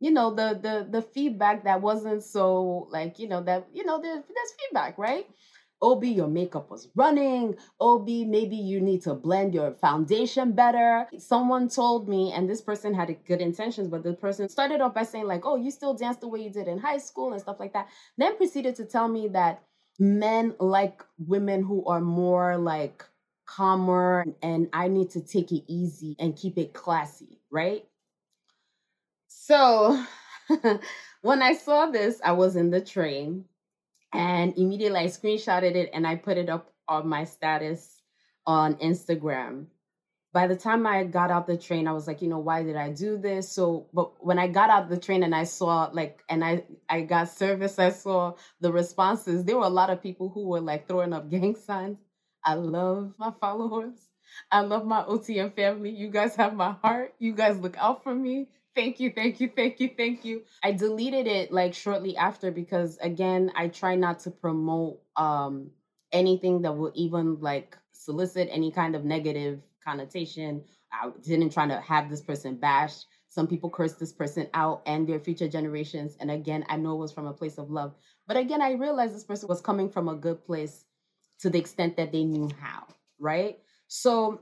you 0.00 0.10
know 0.10 0.32
the 0.34 0.58
the 0.62 0.86
the 0.90 1.02
feedback 1.02 1.64
that 1.64 1.80
wasn't 1.80 2.22
so 2.22 2.88
like 2.90 3.18
you 3.18 3.28
know 3.28 3.42
that 3.42 3.66
you 3.72 3.84
know 3.84 4.00
there's 4.00 4.22
there's 4.22 4.52
feedback 4.60 4.96
right 4.96 5.26
Obi, 5.80 6.08
your 6.10 6.28
makeup 6.28 6.70
was 6.70 6.88
running. 6.96 7.56
Obi, 7.80 8.24
maybe 8.24 8.56
you 8.56 8.80
need 8.80 9.02
to 9.02 9.14
blend 9.14 9.54
your 9.54 9.72
foundation 9.72 10.52
better. 10.52 11.06
Someone 11.18 11.68
told 11.68 12.08
me, 12.08 12.32
and 12.32 12.48
this 12.48 12.60
person 12.60 12.94
had 12.94 13.14
good 13.26 13.40
intentions, 13.40 13.88
but 13.88 14.02
the 14.02 14.14
person 14.14 14.48
started 14.48 14.80
off 14.80 14.94
by 14.94 15.04
saying, 15.04 15.26
like, 15.26 15.42
oh, 15.44 15.56
you 15.56 15.70
still 15.70 15.94
dance 15.94 16.16
the 16.16 16.28
way 16.28 16.40
you 16.40 16.50
did 16.50 16.68
in 16.68 16.78
high 16.78 16.98
school 16.98 17.32
and 17.32 17.40
stuff 17.40 17.60
like 17.60 17.72
that. 17.74 17.88
Then 18.16 18.36
proceeded 18.36 18.74
to 18.76 18.84
tell 18.84 19.08
me 19.08 19.28
that 19.28 19.62
men 19.98 20.54
like 20.60 21.02
women 21.18 21.62
who 21.62 21.84
are 21.86 22.00
more 22.00 22.56
like 22.56 23.04
calmer 23.46 24.24
and 24.42 24.68
I 24.72 24.88
need 24.88 25.10
to 25.10 25.20
take 25.20 25.52
it 25.52 25.64
easy 25.68 26.16
and 26.18 26.36
keep 26.36 26.58
it 26.58 26.74
classy, 26.74 27.40
right? 27.50 27.84
So 29.28 30.04
when 31.22 31.42
I 31.42 31.54
saw 31.54 31.86
this, 31.86 32.20
I 32.24 32.32
was 32.32 32.56
in 32.56 32.70
the 32.70 32.80
train 32.80 33.44
and 34.12 34.56
immediately 34.56 35.00
I 35.00 35.06
screenshotted 35.06 35.74
it 35.74 35.90
and 35.92 36.06
I 36.06 36.16
put 36.16 36.38
it 36.38 36.48
up 36.48 36.72
on 36.88 37.08
my 37.08 37.24
status 37.24 38.02
on 38.46 38.76
Instagram. 38.76 39.66
By 40.32 40.46
the 40.46 40.56
time 40.56 40.86
I 40.86 41.04
got 41.04 41.30
out 41.30 41.46
the 41.46 41.56
train, 41.56 41.88
I 41.88 41.92
was 41.92 42.06
like, 42.06 42.22
you 42.22 42.28
know, 42.28 42.38
why 42.38 42.62
did 42.62 42.76
I 42.76 42.90
do 42.90 43.16
this? 43.18 43.50
So, 43.50 43.88
but 43.92 44.24
when 44.24 44.38
I 44.38 44.46
got 44.46 44.70
out 44.70 44.88
the 44.88 44.98
train 44.98 45.22
and 45.22 45.34
I 45.34 45.44
saw 45.44 45.90
like, 45.92 46.22
and 46.28 46.44
I 46.44 46.64
I 46.88 47.00
got 47.02 47.30
service, 47.30 47.78
I 47.78 47.90
saw 47.90 48.34
the 48.60 48.72
responses. 48.72 49.44
There 49.44 49.56
were 49.56 49.64
a 49.64 49.70
lot 49.70 49.90
of 49.90 50.02
people 50.02 50.28
who 50.28 50.46
were 50.48 50.60
like 50.60 50.86
throwing 50.86 51.12
up 51.12 51.30
gang 51.30 51.56
signs. 51.56 51.98
I 52.44 52.54
love 52.54 53.14
my 53.18 53.32
followers. 53.40 53.94
I 54.50 54.60
love 54.60 54.86
my 54.86 55.02
OTM 55.02 55.54
family. 55.54 55.90
You 55.90 56.08
guys 56.10 56.36
have 56.36 56.54
my 56.54 56.72
heart. 56.82 57.14
You 57.18 57.32
guys 57.32 57.58
look 57.58 57.76
out 57.78 58.02
for 58.04 58.14
me 58.14 58.48
thank 58.78 59.00
you, 59.00 59.12
thank 59.12 59.40
you, 59.40 59.50
thank 59.54 59.80
you, 59.80 59.90
thank 59.96 60.24
you. 60.24 60.42
I 60.62 60.70
deleted 60.70 61.26
it 61.26 61.50
like 61.52 61.74
shortly 61.74 62.16
after 62.16 62.52
because 62.52 62.96
again, 62.98 63.50
I 63.56 63.68
try 63.68 63.96
not 63.96 64.20
to 64.20 64.30
promote 64.30 65.00
um 65.16 65.70
anything 66.12 66.62
that 66.62 66.72
will 66.72 66.92
even 66.94 67.40
like 67.40 67.76
solicit 67.92 68.48
any 68.50 68.70
kind 68.70 68.94
of 68.94 69.04
negative 69.04 69.62
connotation. 69.84 70.62
I 70.92 71.10
didn't 71.24 71.50
try 71.50 71.66
to 71.66 71.80
have 71.80 72.08
this 72.08 72.22
person 72.22 72.54
bashed. 72.54 73.06
Some 73.28 73.48
people 73.48 73.68
curse 73.68 73.94
this 73.94 74.12
person 74.12 74.48
out 74.54 74.82
and 74.86 75.06
their 75.08 75.18
future 75.20 75.48
generations. 75.48 76.16
And 76.20 76.30
again, 76.30 76.64
I 76.68 76.76
know 76.76 76.92
it 76.92 76.98
was 76.98 77.12
from 77.12 77.26
a 77.26 77.32
place 77.32 77.58
of 77.58 77.70
love. 77.70 77.94
But 78.26 78.36
again, 78.36 78.62
I 78.62 78.72
realized 78.72 79.14
this 79.14 79.24
person 79.24 79.48
was 79.48 79.60
coming 79.60 79.90
from 79.90 80.08
a 80.08 80.14
good 80.14 80.44
place 80.46 80.84
to 81.40 81.50
the 81.50 81.58
extent 81.58 81.96
that 81.96 82.12
they 82.12 82.24
knew 82.24 82.48
how, 82.60 82.86
right? 83.18 83.58
So 83.88 84.40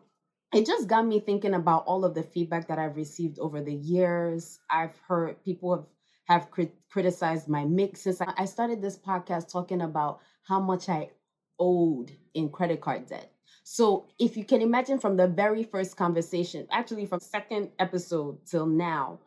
it 0.53 0.67
just 0.67 0.88
got 0.88 1.07
me 1.07 1.21
thinking 1.21 1.55
about 1.55 1.85
all 1.87 2.05
of 2.05 2.15
the 2.15 2.23
feedback 2.23 2.69
that 2.69 2.79
I've 2.79 2.97
received 2.97 3.38
over 3.38 3.61
the 3.61 3.75
years. 3.75 4.59
I've 4.71 4.97
heard 5.09 5.43
people 5.45 5.76
have 5.76 5.87
have 6.26 6.50
crit- 6.50 6.75
criticized 6.91 7.49
my 7.49 7.65
mix 7.65 8.03
since 8.03 8.21
I 8.21 8.45
started 8.47 8.83
this 8.83 8.99
podcast 8.99 9.50
talking 9.50 9.81
about 9.81 10.21
how 10.43 10.61
much 10.61 10.88
I 10.88 11.11
owed 11.59 12.11
in 12.35 12.50
credit 12.50 12.81
card 12.81 13.07
debt. 13.07 13.33
So 13.62 14.07
if 14.19 14.37
you 14.37 14.45
can 14.45 14.61
imagine 14.61 14.99
from 14.99 15.17
the 15.17 15.29
very 15.29 15.62
first 15.62 15.97
conversation, 15.97 16.67
actually 16.71 17.07
from 17.07 17.21
second 17.21 17.71
episode 17.79 18.38
till 18.47 18.67
now, 18.67 19.21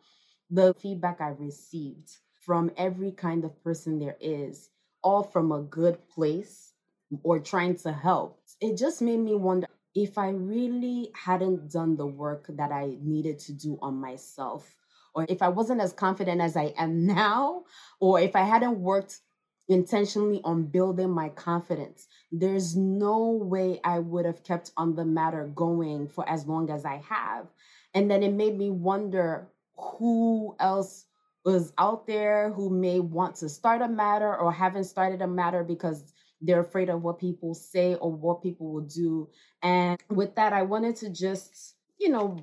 the 0.50 0.74
feedback 0.74 1.20
I've 1.20 1.40
received 1.40 2.10
from 2.44 2.70
every 2.76 3.12
kind 3.12 3.44
of 3.44 3.62
person 3.62 3.98
there 3.98 4.16
is, 4.20 4.68
all 5.02 5.22
from 5.22 5.52
a 5.52 5.62
good 5.62 5.98
place 6.08 6.74
or 7.22 7.38
trying 7.38 7.76
to 7.76 7.92
help, 7.92 8.40
it 8.60 8.76
just 8.76 9.00
made 9.00 9.20
me 9.20 9.34
wonder 9.34 9.66
if 9.94 10.18
I 10.18 10.30
really 10.30 11.10
hadn't 11.14 11.70
done 11.72 11.96
the 11.96 12.06
work 12.06 12.46
that 12.48 12.72
I 12.72 12.96
needed 13.00 13.38
to 13.40 13.52
do 13.52 13.78
on 13.82 13.94
myself, 13.94 14.76
or 15.14 15.26
if 15.28 15.42
I 15.42 15.48
wasn't 15.48 15.80
as 15.80 15.92
confident 15.92 16.40
as 16.40 16.56
I 16.56 16.72
am 16.76 17.06
now, 17.14 17.64
or 18.00 18.20
if 18.20 18.36
I 18.36 18.42
hadn't 18.42 18.80
worked 18.80 19.20
intentionally 19.68 20.40
on 20.44 20.64
building 20.64 21.10
my 21.10 21.28
confidence, 21.30 22.08
there's 22.32 22.76
no 22.76 23.30
way 23.30 23.80
I 23.84 24.00
would 24.00 24.24
have 24.24 24.42
kept 24.42 24.72
on 24.76 24.96
the 24.96 25.04
matter 25.04 25.46
going 25.54 26.08
for 26.08 26.28
as 26.28 26.46
long 26.46 26.70
as 26.70 26.84
I 26.84 26.96
have. 27.08 27.46
And 27.94 28.10
then 28.10 28.22
it 28.22 28.32
made 28.32 28.58
me 28.58 28.70
wonder 28.70 29.48
who 29.76 30.56
else 30.58 31.06
was 31.44 31.72
out 31.78 32.06
there 32.06 32.50
who 32.50 32.68
may 32.68 33.00
want 33.00 33.36
to 33.36 33.48
start 33.48 33.80
a 33.80 33.88
matter 33.88 34.36
or 34.36 34.52
haven't 34.52 34.84
started 34.84 35.22
a 35.22 35.26
matter 35.26 35.64
because 35.64 36.12
they're 36.40 36.60
afraid 36.60 36.88
of 36.88 37.02
what 37.02 37.18
people 37.18 37.54
say 37.54 37.94
or 37.94 38.12
what 38.12 38.42
people 38.42 38.72
will 38.72 38.80
do. 38.80 39.28
And 39.62 39.98
with 40.08 40.34
that, 40.36 40.52
I 40.52 40.62
wanted 40.62 40.96
to 40.96 41.10
just, 41.10 41.74
you 41.98 42.08
know, 42.08 42.38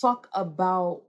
talk 0.00 0.28
about 0.32 1.02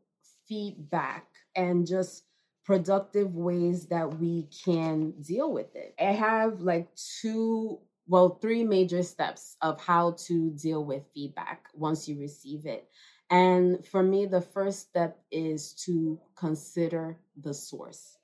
feedback 0.48 1.26
and 1.56 1.88
just 1.88 2.24
productive 2.64 3.36
ways 3.36 3.88
that 3.88 4.20
we 4.20 4.48
can 4.66 5.12
deal 5.22 5.52
with 5.52 5.76
it. 5.76 5.96
I 6.00 6.12
have 6.12 6.62
like 6.62 6.90
two, 7.22 7.80
well, 8.08 8.38
three 8.42 8.64
major 8.64 9.04
steps 9.04 9.58
of 9.62 9.82
how 9.82 10.12
to 10.28 10.52
deal 10.52 10.84
with 10.84 11.04
feedback 11.14 11.68
once 11.74 12.08
you 12.08 12.20
receive 12.20 12.66
it. 12.66 12.88
And 13.30 13.86
for 13.88 14.04
me, 14.04 14.26
the 14.26 14.42
first 14.42 14.82
step 14.82 15.18
is 15.32 15.74
to 15.86 16.20
consider 16.36 17.18
the 17.42 17.54
source. 17.54 18.18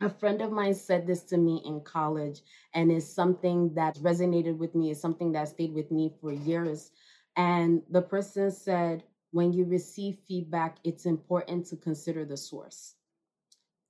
A 0.00 0.10
friend 0.10 0.42
of 0.42 0.50
mine 0.50 0.74
said 0.74 1.06
this 1.06 1.22
to 1.24 1.36
me 1.38 1.62
in 1.64 1.80
college, 1.80 2.42
and 2.74 2.90
is 2.90 3.10
something 3.10 3.72
that 3.74 3.96
resonated 3.98 4.58
with 4.58 4.74
me, 4.74 4.90
is 4.90 5.00
something 5.00 5.32
that 5.32 5.48
stayed 5.48 5.72
with 5.72 5.90
me 5.90 6.12
for 6.20 6.32
years. 6.32 6.90
And 7.36 7.82
the 7.90 8.02
person 8.02 8.50
said, 8.50 9.04
when 9.30 9.52
you 9.52 9.64
receive 9.64 10.18
feedback, 10.28 10.78
it's 10.84 11.06
important 11.06 11.66
to 11.66 11.76
consider 11.76 12.24
the 12.24 12.36
source. 12.36 12.94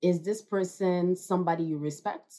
Is 0.02 0.23
this 0.23 0.42
person 0.42 1.16
somebody 1.16 1.64
you 1.64 1.78
respect? 1.78 2.34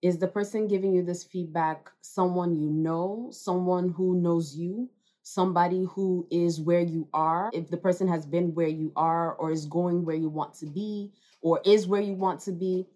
Is 0.00 0.18
the 0.18 0.28
person 0.28 0.66
giving 0.66 0.92
you 0.92 1.02
this 1.02 1.24
feedback 1.24 1.90
someone 2.00 2.56
you 2.56 2.70
know, 2.70 3.28
someone 3.32 3.90
who 3.90 4.20
knows 4.20 4.56
you, 4.56 4.88
somebody 5.22 5.84
who 5.90 6.26
is 6.30 6.60
where 6.60 6.80
you 6.80 7.08
are? 7.12 7.50
If 7.52 7.68
the 7.68 7.76
person 7.76 8.08
has 8.08 8.26
been 8.26 8.54
where 8.54 8.68
you 8.68 8.92
are 8.96 9.34
or 9.34 9.50
is 9.50 9.66
going 9.66 10.04
where 10.04 10.16
you 10.16 10.28
want 10.28 10.54
to 10.54 10.66
be, 10.66 11.12
or 11.48 11.60
is 11.64 11.86
where 11.86 12.02
you 12.02 12.12
want 12.12 12.40
to 12.40 12.52
be. 12.52 12.86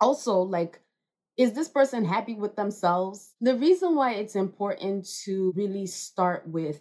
Also, 0.00 0.38
like, 0.38 0.80
is 1.36 1.52
this 1.52 1.68
person 1.68 2.04
happy 2.04 2.34
with 2.34 2.56
themselves? 2.56 3.32
The 3.40 3.54
reason 3.54 3.94
why 3.94 4.14
it's 4.14 4.34
important 4.34 5.08
to 5.24 5.52
really 5.56 5.86
start 5.86 6.46
with, 6.46 6.80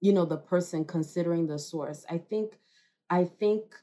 you 0.00 0.12
know, 0.12 0.24
the 0.24 0.36
person 0.36 0.84
considering 0.84 1.46
the 1.46 1.58
source. 1.58 2.06
I 2.08 2.18
think, 2.18 2.58
I 3.10 3.24
think 3.24 3.74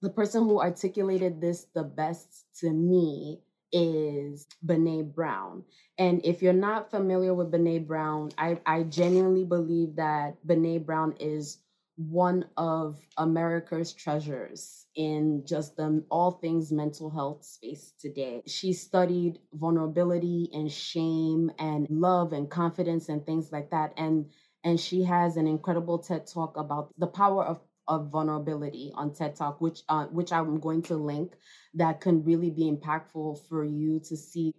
the 0.00 0.10
person 0.10 0.42
who 0.44 0.60
articulated 0.60 1.40
this 1.40 1.66
the 1.74 1.84
best 1.84 2.46
to 2.60 2.70
me 2.70 3.40
is 3.70 4.46
Brene 4.64 5.14
Brown. 5.14 5.64
And 5.98 6.24
if 6.24 6.42
you're 6.42 6.52
not 6.52 6.90
familiar 6.90 7.34
with 7.34 7.52
Brene 7.52 7.86
Brown, 7.86 8.30
I, 8.38 8.58
I 8.66 8.82
genuinely 8.84 9.44
believe 9.44 9.96
that 9.96 10.36
Brene 10.46 10.84
Brown 10.84 11.14
is 11.20 11.58
one 11.96 12.46
of 12.56 12.98
America's 13.18 13.92
treasures 13.92 14.86
in 14.96 15.44
just 15.46 15.76
the 15.76 16.04
all 16.10 16.32
things 16.32 16.72
mental 16.72 17.10
health 17.10 17.44
space 17.44 17.92
today. 18.00 18.42
She 18.46 18.72
studied 18.72 19.38
vulnerability 19.52 20.48
and 20.52 20.70
shame 20.70 21.50
and 21.58 21.86
love 21.90 22.32
and 22.32 22.50
confidence 22.50 23.08
and 23.08 23.24
things 23.24 23.52
like 23.52 23.70
that. 23.70 23.92
And 23.96 24.30
and 24.64 24.78
she 24.80 25.04
has 25.04 25.36
an 25.36 25.46
incredible 25.46 25.98
TED 25.98 26.26
talk 26.26 26.56
about 26.56 26.92
the 26.98 27.06
power 27.06 27.44
of 27.44 27.60
of 27.88 28.10
vulnerability 28.10 28.92
on 28.94 29.12
TED 29.12 29.36
Talk, 29.36 29.60
which 29.60 29.82
uh, 29.88 30.06
which 30.06 30.32
I'm 30.32 30.60
going 30.60 30.82
to 30.82 30.96
link, 30.96 31.34
that 31.74 32.00
can 32.00 32.24
really 32.24 32.50
be 32.50 32.70
impactful 32.70 33.46
for 33.48 33.64
you 33.64 34.00
to 34.08 34.16
see 34.16 34.54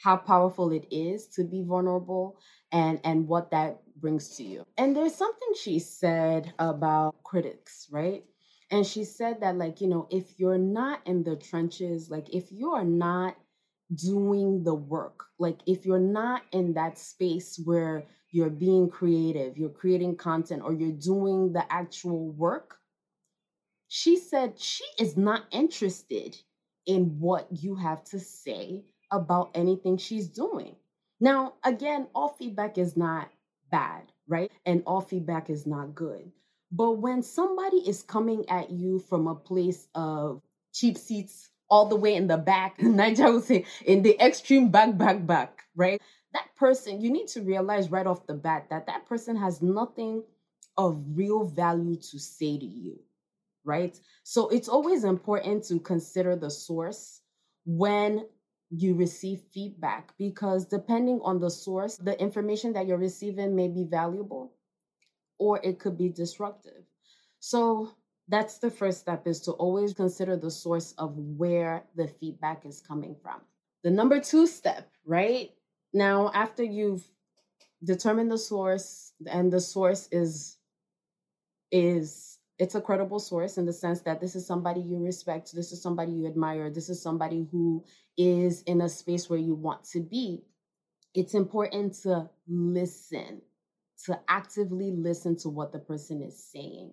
how 0.00 0.16
powerful 0.16 0.70
it 0.70 0.86
is 0.90 1.26
to 1.26 1.44
be 1.44 1.64
vulnerable 1.66 2.38
and 2.72 3.00
and 3.04 3.28
what 3.28 3.50
that 3.50 3.80
brings 3.96 4.36
to 4.36 4.44
you. 4.44 4.64
And 4.76 4.96
there's 4.96 5.14
something 5.14 5.48
she 5.60 5.78
said 5.78 6.52
about 6.58 7.22
critics, 7.24 7.88
right? 7.90 8.24
And 8.70 8.86
she 8.86 9.04
said 9.04 9.40
that 9.40 9.56
like, 9.56 9.80
you 9.80 9.88
know, 9.88 10.06
if 10.10 10.38
you're 10.38 10.58
not 10.58 11.06
in 11.06 11.22
the 11.22 11.36
trenches, 11.36 12.10
like 12.10 12.34
if 12.34 12.52
you 12.52 12.72
are 12.72 12.84
not 12.84 13.36
doing 13.94 14.62
the 14.64 14.74
work, 14.74 15.24
like 15.38 15.60
if 15.66 15.86
you're 15.86 15.98
not 15.98 16.42
in 16.52 16.74
that 16.74 16.98
space 16.98 17.58
where 17.64 18.06
you're 18.30 18.50
being 18.50 18.90
creative, 18.90 19.56
you're 19.56 19.70
creating 19.70 20.16
content 20.16 20.62
or 20.62 20.74
you're 20.74 20.92
doing 20.92 21.52
the 21.52 21.70
actual 21.72 22.30
work, 22.32 22.76
she 23.88 24.18
said 24.18 24.60
she 24.60 24.84
is 24.98 25.16
not 25.16 25.44
interested 25.50 26.36
in 26.86 27.18
what 27.18 27.46
you 27.50 27.74
have 27.74 28.04
to 28.04 28.20
say 28.20 28.84
about 29.10 29.50
anything 29.54 29.96
she's 29.96 30.28
doing. 30.28 30.76
Now, 31.20 31.54
again, 31.64 32.08
all 32.14 32.30
feedback 32.30 32.78
is 32.78 32.96
not 32.96 33.30
bad, 33.70 34.12
right? 34.28 34.50
And 34.66 34.82
all 34.86 35.00
feedback 35.00 35.50
is 35.50 35.66
not 35.66 35.94
good. 35.94 36.30
But 36.70 36.92
when 36.92 37.22
somebody 37.22 37.78
is 37.78 38.02
coming 38.02 38.48
at 38.48 38.70
you 38.70 38.98
from 38.98 39.26
a 39.26 39.34
place 39.34 39.88
of 39.94 40.42
cheap 40.72 40.98
seats 40.98 41.50
all 41.70 41.86
the 41.86 41.96
way 41.96 42.14
in 42.14 42.26
the 42.26 42.36
back, 42.38 42.80
Niger 42.82 43.32
would 43.32 43.44
say 43.44 43.64
in 43.84 44.02
the 44.02 44.18
extreme 44.24 44.70
back, 44.70 44.96
back, 44.96 45.26
back, 45.26 45.62
right? 45.76 46.00
That 46.34 46.54
person, 46.56 47.00
you 47.00 47.10
need 47.10 47.28
to 47.28 47.42
realize 47.42 47.90
right 47.90 48.06
off 48.06 48.26
the 48.26 48.34
bat 48.34 48.66
that 48.70 48.86
that 48.86 49.06
person 49.06 49.36
has 49.36 49.62
nothing 49.62 50.22
of 50.76 51.02
real 51.16 51.44
value 51.44 51.96
to 51.96 52.18
say 52.18 52.58
to 52.58 52.66
you 52.66 53.00
right? 53.64 53.98
So 54.24 54.48
it's 54.48 54.68
always 54.68 55.04
important 55.04 55.64
to 55.64 55.78
consider 55.80 56.36
the 56.36 56.50
source 56.50 57.20
when 57.66 58.26
you 58.70 58.94
receive 58.94 59.40
feedback 59.52 60.12
because 60.18 60.66
depending 60.66 61.20
on 61.22 61.40
the 61.40 61.50
source, 61.50 61.96
the 61.96 62.20
information 62.20 62.72
that 62.74 62.86
you're 62.86 62.98
receiving 62.98 63.56
may 63.56 63.68
be 63.68 63.84
valuable 63.84 64.52
or 65.38 65.60
it 65.62 65.78
could 65.78 65.96
be 65.96 66.08
disruptive. 66.08 66.84
So 67.40 67.92
that's 68.28 68.58
the 68.58 68.70
first 68.70 69.00
step 69.00 69.26
is 69.26 69.40
to 69.42 69.52
always 69.52 69.94
consider 69.94 70.36
the 70.36 70.50
source 70.50 70.92
of 70.98 71.16
where 71.16 71.84
the 71.96 72.08
feedback 72.08 72.66
is 72.66 72.80
coming 72.80 73.16
from. 73.22 73.40
The 73.84 73.90
number 73.90 74.20
2 74.20 74.46
step, 74.46 74.90
right? 75.06 75.50
Now 75.94 76.30
after 76.34 76.62
you've 76.62 77.08
determined 77.82 78.30
the 78.30 78.38
source 78.38 79.12
and 79.26 79.52
the 79.52 79.60
source 79.60 80.08
is 80.10 80.58
is 81.70 82.37
it's 82.58 82.74
a 82.74 82.80
credible 82.80 83.20
source 83.20 83.56
in 83.56 83.66
the 83.66 83.72
sense 83.72 84.00
that 84.02 84.20
this 84.20 84.34
is 84.34 84.46
somebody 84.46 84.80
you 84.80 84.98
respect, 84.98 85.54
this 85.54 85.70
is 85.70 85.80
somebody 85.80 86.12
you 86.12 86.26
admire, 86.26 86.70
this 86.70 86.88
is 86.88 87.00
somebody 87.00 87.46
who 87.52 87.84
is 88.16 88.62
in 88.62 88.80
a 88.80 88.88
space 88.88 89.30
where 89.30 89.38
you 89.38 89.54
want 89.54 89.84
to 89.84 90.00
be. 90.00 90.42
It's 91.14 91.34
important 91.34 91.94
to 92.02 92.28
listen, 92.48 93.42
to 94.04 94.18
actively 94.28 94.92
listen 94.92 95.36
to 95.38 95.48
what 95.48 95.72
the 95.72 95.78
person 95.78 96.20
is 96.20 96.42
saying, 96.52 96.92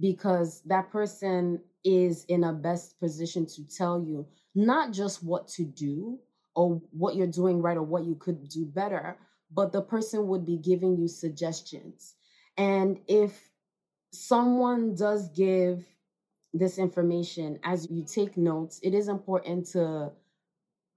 because 0.00 0.62
that 0.66 0.90
person 0.90 1.60
is 1.84 2.24
in 2.24 2.44
a 2.44 2.52
best 2.52 2.98
position 2.98 3.46
to 3.46 3.62
tell 3.64 4.02
you 4.02 4.26
not 4.54 4.92
just 4.92 5.22
what 5.22 5.48
to 5.48 5.64
do 5.64 6.18
or 6.54 6.80
what 6.92 7.14
you're 7.14 7.26
doing 7.26 7.60
right 7.60 7.76
or 7.76 7.82
what 7.82 8.04
you 8.04 8.14
could 8.14 8.48
do 8.48 8.64
better, 8.64 9.18
but 9.52 9.72
the 9.72 9.82
person 9.82 10.26
would 10.28 10.46
be 10.46 10.56
giving 10.56 10.96
you 10.96 11.08
suggestions. 11.08 12.14
And 12.56 13.00
if 13.06 13.50
someone 14.14 14.94
does 14.94 15.28
give 15.30 15.84
this 16.52 16.78
information 16.78 17.58
as 17.64 17.90
you 17.90 18.04
take 18.04 18.36
notes, 18.36 18.80
it 18.82 18.94
is 18.94 19.08
important 19.08 19.66
to, 19.66 20.12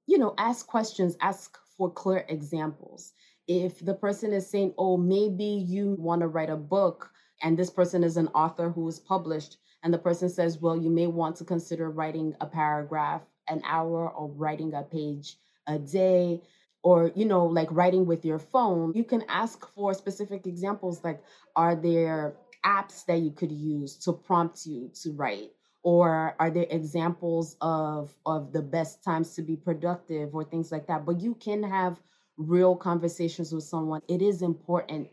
you 0.06 0.18
know, 0.18 0.34
ask 0.38 0.68
questions, 0.68 1.18
ask 1.22 1.58
for 1.78 1.92
clear 1.92 2.26
examples. 2.30 3.14
If 3.48 3.84
the 3.84 3.94
person 3.94 4.34
is 4.34 4.50
saying, 4.50 4.74
oh, 4.78 4.98
maybe 4.98 5.46
you 5.46 5.96
want 6.00 6.22
to 6.22 6.28
write 6.28 6.50
a 6.50 6.58
book, 6.58 7.10
and 7.42 7.58
this 7.58 7.70
person 7.70 8.04
is 8.04 8.18
an 8.18 8.28
author 8.30 8.70
who 8.70 8.88
is 8.88 9.00
published, 9.00 9.58
and 9.84 9.94
the 9.94 9.98
person 9.98 10.30
says, 10.30 10.60
well, 10.60 10.78
you 10.78 10.90
may 10.90 11.08
want 11.08 11.36
to 11.38 11.46
consider 11.46 11.90
writing 11.90 12.36
a 12.42 12.46
paragraph 12.46 13.22
an 13.48 13.62
hour 13.66 14.10
or 14.10 14.30
writing 14.30 14.74
a 14.74 14.84
page 14.84 15.38
a 15.68 15.78
day 15.78 16.42
or 16.84 17.12
you 17.16 17.26
know 17.26 17.46
like 17.46 17.68
writing 17.72 18.06
with 18.06 18.24
your 18.26 18.40
phone 18.40 18.94
you 18.96 19.04
can 19.04 19.24
ask 19.28 19.68
for 19.74 19.94
specific 19.94 20.46
examples 20.46 21.04
like 21.04 21.22
are 21.56 21.76
there 21.76 22.36
apps 22.68 23.06
that 23.06 23.20
you 23.20 23.32
could 23.32 23.52
use 23.52 23.96
to 23.96 24.12
prompt 24.14 24.66
you 24.66 24.92
to 25.02 25.12
write? 25.14 25.52
Or 25.84 26.36
are 26.38 26.50
there 26.50 26.68
examples 26.70 27.56
of 27.62 28.14
of 28.26 28.52
the 28.52 28.62
best 28.62 29.04
times 29.04 29.36
to 29.36 29.42
be 29.42 29.56
productive 29.56 30.36
or 30.36 30.44
things 30.44 30.72
like 30.72 30.88
that? 30.88 31.06
But 31.06 31.22
you 31.22 31.36
can 31.36 31.64
have 31.64 32.02
real 32.36 32.76
conversations 32.76 33.54
with 33.54 33.64
someone. 33.64 34.02
It 34.10 34.22
is 34.22 34.42
important 34.42 35.08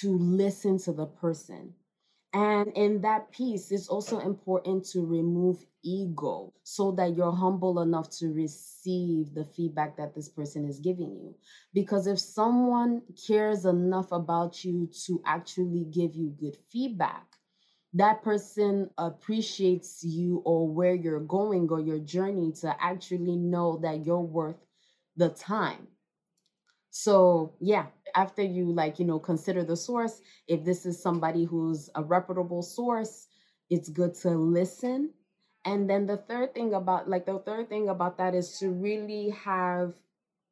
to 0.00 0.18
listen 0.18 0.78
to 0.80 0.92
the 0.92 1.06
person 1.06 1.74
and 2.32 2.72
in 2.74 3.02
that 3.02 3.30
piece, 3.30 3.70
it's 3.70 3.88
also 3.88 4.18
important 4.20 4.86
to 4.86 5.04
remove 5.04 5.64
ego 5.82 6.52
so 6.62 6.92
that 6.92 7.14
you're 7.14 7.32
humble 7.32 7.80
enough 7.80 8.08
to 8.18 8.32
receive 8.32 9.34
the 9.34 9.44
feedback 9.44 9.96
that 9.98 10.14
this 10.14 10.28
person 10.28 10.64
is 10.66 10.78
giving 10.78 11.14
you. 11.16 11.34
Because 11.74 12.06
if 12.06 12.18
someone 12.18 13.02
cares 13.26 13.66
enough 13.66 14.12
about 14.12 14.64
you 14.64 14.88
to 15.06 15.22
actually 15.26 15.84
give 15.90 16.14
you 16.14 16.34
good 16.38 16.56
feedback, 16.70 17.26
that 17.94 18.22
person 18.22 18.88
appreciates 18.96 20.02
you 20.02 20.40
or 20.46 20.66
where 20.66 20.94
you're 20.94 21.20
going 21.20 21.68
or 21.70 21.80
your 21.80 21.98
journey 21.98 22.52
to 22.52 22.74
actually 22.82 23.36
know 23.36 23.78
that 23.82 24.06
you're 24.06 24.20
worth 24.20 24.56
the 25.16 25.28
time. 25.28 25.88
So, 26.90 27.54
yeah, 27.60 27.86
after 28.14 28.42
you 28.42 28.72
like, 28.72 28.98
you 28.98 29.04
know, 29.04 29.18
consider 29.18 29.64
the 29.64 29.76
source, 29.76 30.20
if 30.48 30.64
this 30.64 30.86
is 30.86 31.02
somebody 31.02 31.44
who's 31.44 31.90
a 31.94 32.02
reputable 32.02 32.62
source, 32.62 33.28
it's 33.70 33.88
good 33.88 34.14
to 34.22 34.30
listen. 34.30 35.10
And 35.64 35.88
then 35.88 36.06
the 36.06 36.16
third 36.16 36.54
thing 36.54 36.74
about 36.74 37.08
like 37.08 37.26
the 37.26 37.38
third 37.38 37.68
thing 37.68 37.88
about 37.88 38.18
that 38.18 38.34
is 38.34 38.58
to 38.58 38.70
really 38.70 39.30
have 39.30 39.94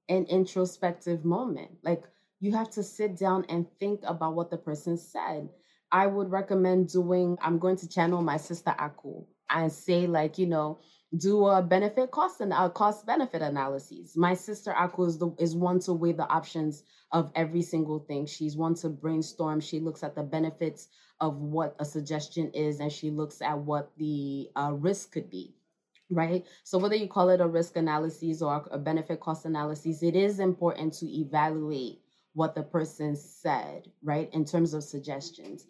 an 0.08 0.24
introspective 0.26 1.24
moment. 1.24 1.70
Like 1.82 2.04
you 2.40 2.52
have 2.52 2.70
to 2.70 2.82
sit 2.82 3.16
down 3.16 3.44
and 3.48 3.66
think 3.78 4.00
about 4.04 4.34
what 4.34 4.50
the 4.50 4.56
person 4.56 4.96
said. 4.96 5.48
I 5.92 6.06
would 6.06 6.30
recommend 6.30 6.88
doing, 6.88 7.36
I'm 7.42 7.58
going 7.58 7.76
to 7.76 7.88
channel 7.88 8.22
my 8.22 8.36
sister 8.36 8.74
Aku 8.78 9.24
and 9.50 9.72
say, 9.72 10.06
like, 10.06 10.38
you 10.38 10.46
know, 10.46 10.78
do 11.16 11.46
a 11.46 11.60
benefit 11.60 12.10
cost 12.10 12.40
and 12.40 12.52
a 12.52 12.70
cost 12.70 13.04
benefit 13.04 13.42
analyses. 13.42 14.16
My 14.16 14.34
sister 14.34 14.72
Aku 14.72 15.04
is, 15.04 15.18
the, 15.18 15.34
is 15.38 15.56
one 15.56 15.80
to 15.80 15.92
weigh 15.92 16.12
the 16.12 16.28
options 16.28 16.84
of 17.10 17.32
every 17.34 17.62
single 17.62 17.98
thing. 17.98 18.26
She's 18.26 18.56
one 18.56 18.74
to 18.76 18.88
brainstorm. 18.88 19.60
She 19.60 19.80
looks 19.80 20.04
at 20.04 20.14
the 20.14 20.22
benefits 20.22 20.88
of 21.20 21.36
what 21.36 21.74
a 21.78 21.84
suggestion 21.84 22.50
is 22.54 22.80
and 22.80 22.92
she 22.92 23.10
looks 23.10 23.42
at 23.42 23.58
what 23.58 23.90
the 23.98 24.50
uh, 24.54 24.72
risk 24.72 25.12
could 25.12 25.30
be. 25.30 25.54
Right. 26.12 26.44
So, 26.64 26.76
whether 26.76 26.96
you 26.96 27.06
call 27.06 27.28
it 27.28 27.40
a 27.40 27.46
risk 27.46 27.76
analysis 27.76 28.42
or 28.42 28.66
a 28.72 28.78
benefit 28.78 29.20
cost 29.20 29.44
analysis, 29.44 30.02
it 30.02 30.16
is 30.16 30.40
important 30.40 30.92
to 30.94 31.06
evaluate 31.06 32.00
what 32.32 32.56
the 32.56 32.64
person 32.64 33.14
said, 33.14 33.88
right, 34.02 34.28
in 34.32 34.44
terms 34.44 34.74
of 34.74 34.82
suggestions 34.82 35.66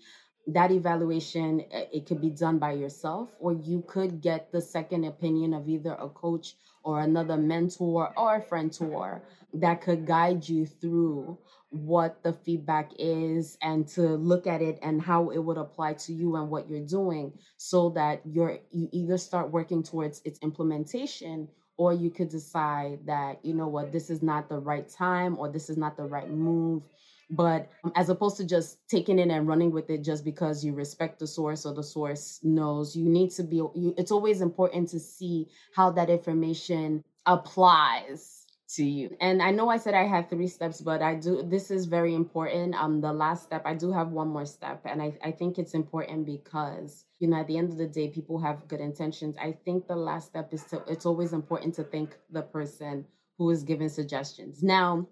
that 0.47 0.71
evaluation 0.71 1.65
eh, 1.71 1.85
it 1.93 2.07
could 2.07 2.21
be 2.21 2.31
done 2.31 2.59
by 2.59 2.73
yourself 2.73 3.31
or 3.39 3.53
you 3.53 3.83
could 3.87 4.21
get 4.21 4.51
the 4.53 4.61
second 4.61 5.05
opinion 5.05 5.55
of 5.55 5.69
either 5.69 5.93
a 5.93 6.09
coach 6.09 6.55
or 6.83 7.01
another 7.01 7.37
mentor 7.37 8.13
or 8.17 8.37
a 8.37 8.43
friend 8.43 8.73
tour 8.73 9.23
that 9.53 9.83
could 9.83 10.07
guide 10.07 10.49
you 10.49 10.65
through 10.67 11.37
what 11.71 12.23
the 12.23 12.33
feedback 12.33 12.91
is 12.99 13.57
and 13.63 13.87
to 13.87 14.03
look 14.03 14.47
at 14.47 14.61
it 14.61 14.79
and 14.83 15.01
how 15.01 15.31
it 15.31 15.39
would 15.39 15.59
apply 15.59 15.93
to 15.93 16.13
you 16.13 16.37
and 16.37 16.51
what 16.51 16.69
you're 16.69 16.87
doing 16.87 17.33
so 17.57 17.91
that 17.91 18.21
you're 18.25 18.59
you 18.71 18.89
either 18.93 19.17
start 19.17 19.51
working 19.51 19.83
towards 19.83 20.21
its 20.25 20.39
implementation 20.41 21.47
or 21.77 21.93
you 21.93 22.11
could 22.11 22.29
decide 22.29 22.99
that 23.07 23.39
you 23.45 23.55
know 23.55 23.69
what 23.69 23.93
this 23.93 24.11
is 24.11 24.23
not 24.23 24.49
the 24.49 24.59
right 24.59 24.89
time 24.89 25.39
or 25.39 25.49
this 25.49 25.71
is 25.71 25.77
not 25.77 25.97
the 25.97 26.05
right 26.05 26.31
move 26.31 26.83
but 27.31 27.71
as 27.95 28.09
opposed 28.09 28.37
to 28.37 28.45
just 28.45 28.79
taking 28.89 29.19
it 29.19 29.29
and 29.29 29.47
running 29.47 29.71
with 29.71 29.89
it 29.89 30.03
just 30.03 30.25
because 30.25 30.65
you 30.65 30.73
respect 30.73 31.19
the 31.19 31.27
source 31.27 31.65
or 31.65 31.73
the 31.73 31.83
source 31.83 32.41
knows 32.43 32.97
you 32.97 33.09
need 33.09 33.31
to 33.31 33.43
be 33.43 33.57
you, 33.57 33.95
it's 33.97 34.11
always 34.11 34.41
important 34.41 34.89
to 34.89 34.99
see 34.99 35.49
how 35.75 35.91
that 35.91 36.11
information 36.11 37.05
applies 37.27 38.47
to 38.69 38.85
you. 38.85 39.17
And 39.21 39.43
i 39.43 39.51
know 39.51 39.69
i 39.69 39.77
said 39.77 39.95
i 39.95 40.07
had 40.07 40.31
three 40.31 40.47
steps 40.47 40.81
but 40.81 41.03
i 41.03 41.15
do 41.15 41.43
this 41.43 41.71
is 41.71 41.87
very 41.87 42.15
important. 42.15 42.75
Um 42.75 43.01
the 43.01 43.13
last 43.13 43.45
step 43.45 43.63
i 43.65 43.75
do 43.75 43.93
have 43.93 44.09
one 44.09 44.29
more 44.29 44.47
step 44.47 44.83
and 44.85 45.03
i, 45.03 45.13
I 45.25 45.31
think 45.33 45.59
it's 45.59 45.75
important 45.75 46.27
because 46.27 47.05
you 47.19 47.29
know 47.29 47.39
at 47.39 47.47
the 47.47 47.59
end 47.59 47.71
of 47.71 47.79
the 47.79 47.89
day 47.89 48.09
people 48.09 48.39
have 48.41 48.69
good 48.69 48.81
intentions. 48.81 49.37
I 49.39 49.53
think 49.65 49.87
the 49.87 49.97
last 49.97 50.29
step 50.29 50.53
is 50.53 50.65
to 50.65 50.83
it's 50.87 51.07
always 51.07 51.33
important 51.33 51.75
to 51.75 51.85
thank 51.85 52.17
the 52.31 52.43
person 52.43 53.07
who 53.39 53.51
is 53.51 53.63
giving 53.63 53.89
suggestions. 53.89 54.63
Now 54.63 55.09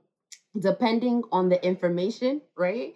depending 0.58 1.22
on 1.32 1.48
the 1.48 1.64
information, 1.64 2.40
right? 2.56 2.94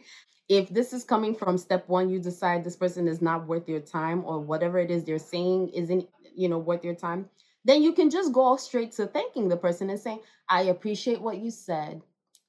If 0.49 0.69
this 0.69 0.93
is 0.93 1.05
coming 1.05 1.35
from 1.35 1.59
step 1.59 1.89
one, 1.89 2.11
you 2.11 2.19
decide 2.19 2.65
this 2.65 2.77
person 2.77 3.09
is 3.09 3.23
not 3.23 3.47
worth 3.47 3.69
your 3.69 3.81
time 3.81 4.25
or 4.25 4.41
whatever 4.41 4.79
it 4.79 4.91
is 4.91 5.05
they're 5.05 5.19
saying 5.19 5.71
isn't, 5.71 6.09
you 6.35 6.49
know, 6.49 6.59
worth 6.59 6.85
your 6.85 6.95
time, 6.95 7.29
then 7.65 7.83
you 7.83 7.93
can 7.93 8.11
just 8.11 8.33
go 8.33 8.57
straight 8.57 8.93
to 8.93 9.07
thanking 9.07 9.49
the 9.49 9.57
person 9.57 9.91
and 9.91 10.01
saying, 10.01 10.21
I 10.49 10.63
appreciate 10.63 11.21
what 11.21 11.39
you 11.39 11.51
said. 11.51 12.03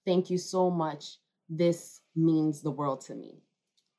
Thank 0.06 0.30
you 0.30 0.38
so 0.38 0.70
much. 0.70 1.18
This 1.50 2.02
means 2.16 2.62
the 2.62 2.72
world 2.72 3.02
to 3.02 3.16
me 3.16 3.44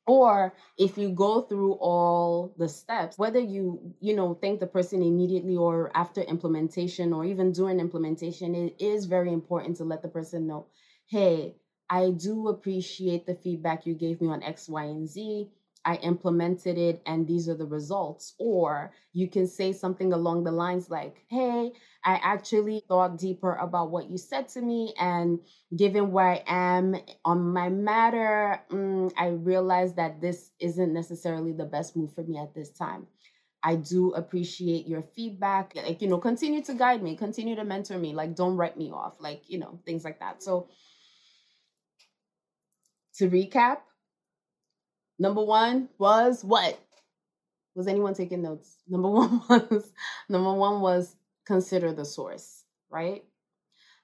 or 0.06 0.52
if 0.78 0.98
you 0.98 1.08
go 1.10 1.42
through 1.42 1.72
all 1.74 2.54
the 2.58 2.68
steps 2.68 3.18
whether 3.18 3.38
you 3.38 3.94
you 4.00 4.14
know 4.14 4.34
thank 4.34 4.60
the 4.60 4.66
person 4.66 5.02
immediately 5.02 5.56
or 5.56 5.90
after 5.94 6.20
implementation 6.22 7.12
or 7.12 7.24
even 7.24 7.52
during 7.52 7.80
implementation 7.80 8.54
it 8.54 8.74
is 8.78 9.06
very 9.06 9.32
important 9.32 9.76
to 9.76 9.84
let 9.84 10.02
the 10.02 10.08
person 10.08 10.46
know 10.46 10.66
hey 11.06 11.54
i 11.90 12.10
do 12.10 12.48
appreciate 12.48 13.26
the 13.26 13.34
feedback 13.34 13.86
you 13.86 13.94
gave 13.94 14.20
me 14.20 14.28
on 14.28 14.42
x 14.42 14.68
y 14.68 14.84
and 14.84 15.08
z 15.08 15.48
I 15.84 15.96
implemented 15.96 16.78
it 16.78 17.02
and 17.06 17.26
these 17.26 17.48
are 17.48 17.54
the 17.54 17.66
results. 17.66 18.34
Or 18.38 18.92
you 19.12 19.28
can 19.28 19.46
say 19.46 19.72
something 19.72 20.12
along 20.12 20.44
the 20.44 20.52
lines 20.52 20.88
like, 20.88 21.16
hey, 21.28 21.72
I 22.04 22.20
actually 22.22 22.82
thought 22.88 23.18
deeper 23.18 23.54
about 23.56 23.90
what 23.90 24.10
you 24.10 24.16
said 24.16 24.48
to 24.50 24.62
me. 24.62 24.94
And 24.98 25.40
given 25.76 26.10
where 26.10 26.26
I 26.28 26.42
am 26.46 26.96
on 27.24 27.52
my 27.52 27.68
matter, 27.68 28.62
mm, 28.70 29.12
I 29.16 29.28
realized 29.28 29.96
that 29.96 30.20
this 30.20 30.52
isn't 30.58 30.92
necessarily 30.92 31.52
the 31.52 31.66
best 31.66 31.96
move 31.96 32.14
for 32.14 32.22
me 32.24 32.38
at 32.38 32.54
this 32.54 32.70
time. 32.70 33.06
I 33.62 33.76
do 33.76 34.12
appreciate 34.12 34.86
your 34.86 35.02
feedback. 35.02 35.74
Like, 35.74 36.02
you 36.02 36.08
know, 36.08 36.18
continue 36.18 36.62
to 36.64 36.74
guide 36.74 37.02
me, 37.02 37.16
continue 37.16 37.56
to 37.56 37.64
mentor 37.64 37.98
me. 37.98 38.12
Like, 38.14 38.36
don't 38.36 38.56
write 38.56 38.76
me 38.76 38.90
off, 38.90 39.16
like, 39.20 39.42
you 39.48 39.58
know, 39.58 39.80
things 39.86 40.04
like 40.04 40.20
that. 40.20 40.42
So, 40.42 40.68
to 43.16 43.28
recap, 43.28 43.78
Number 45.18 45.44
one 45.44 45.88
was 45.98 46.44
what? 46.44 46.78
Was 47.74 47.86
anyone 47.86 48.14
taking 48.14 48.42
notes? 48.42 48.78
Number 48.88 49.10
one 49.10 49.42
was 49.48 49.92
number 50.28 50.52
one 50.52 50.80
was 50.80 51.16
consider 51.46 51.92
the 51.92 52.04
source, 52.04 52.64
right? 52.90 53.24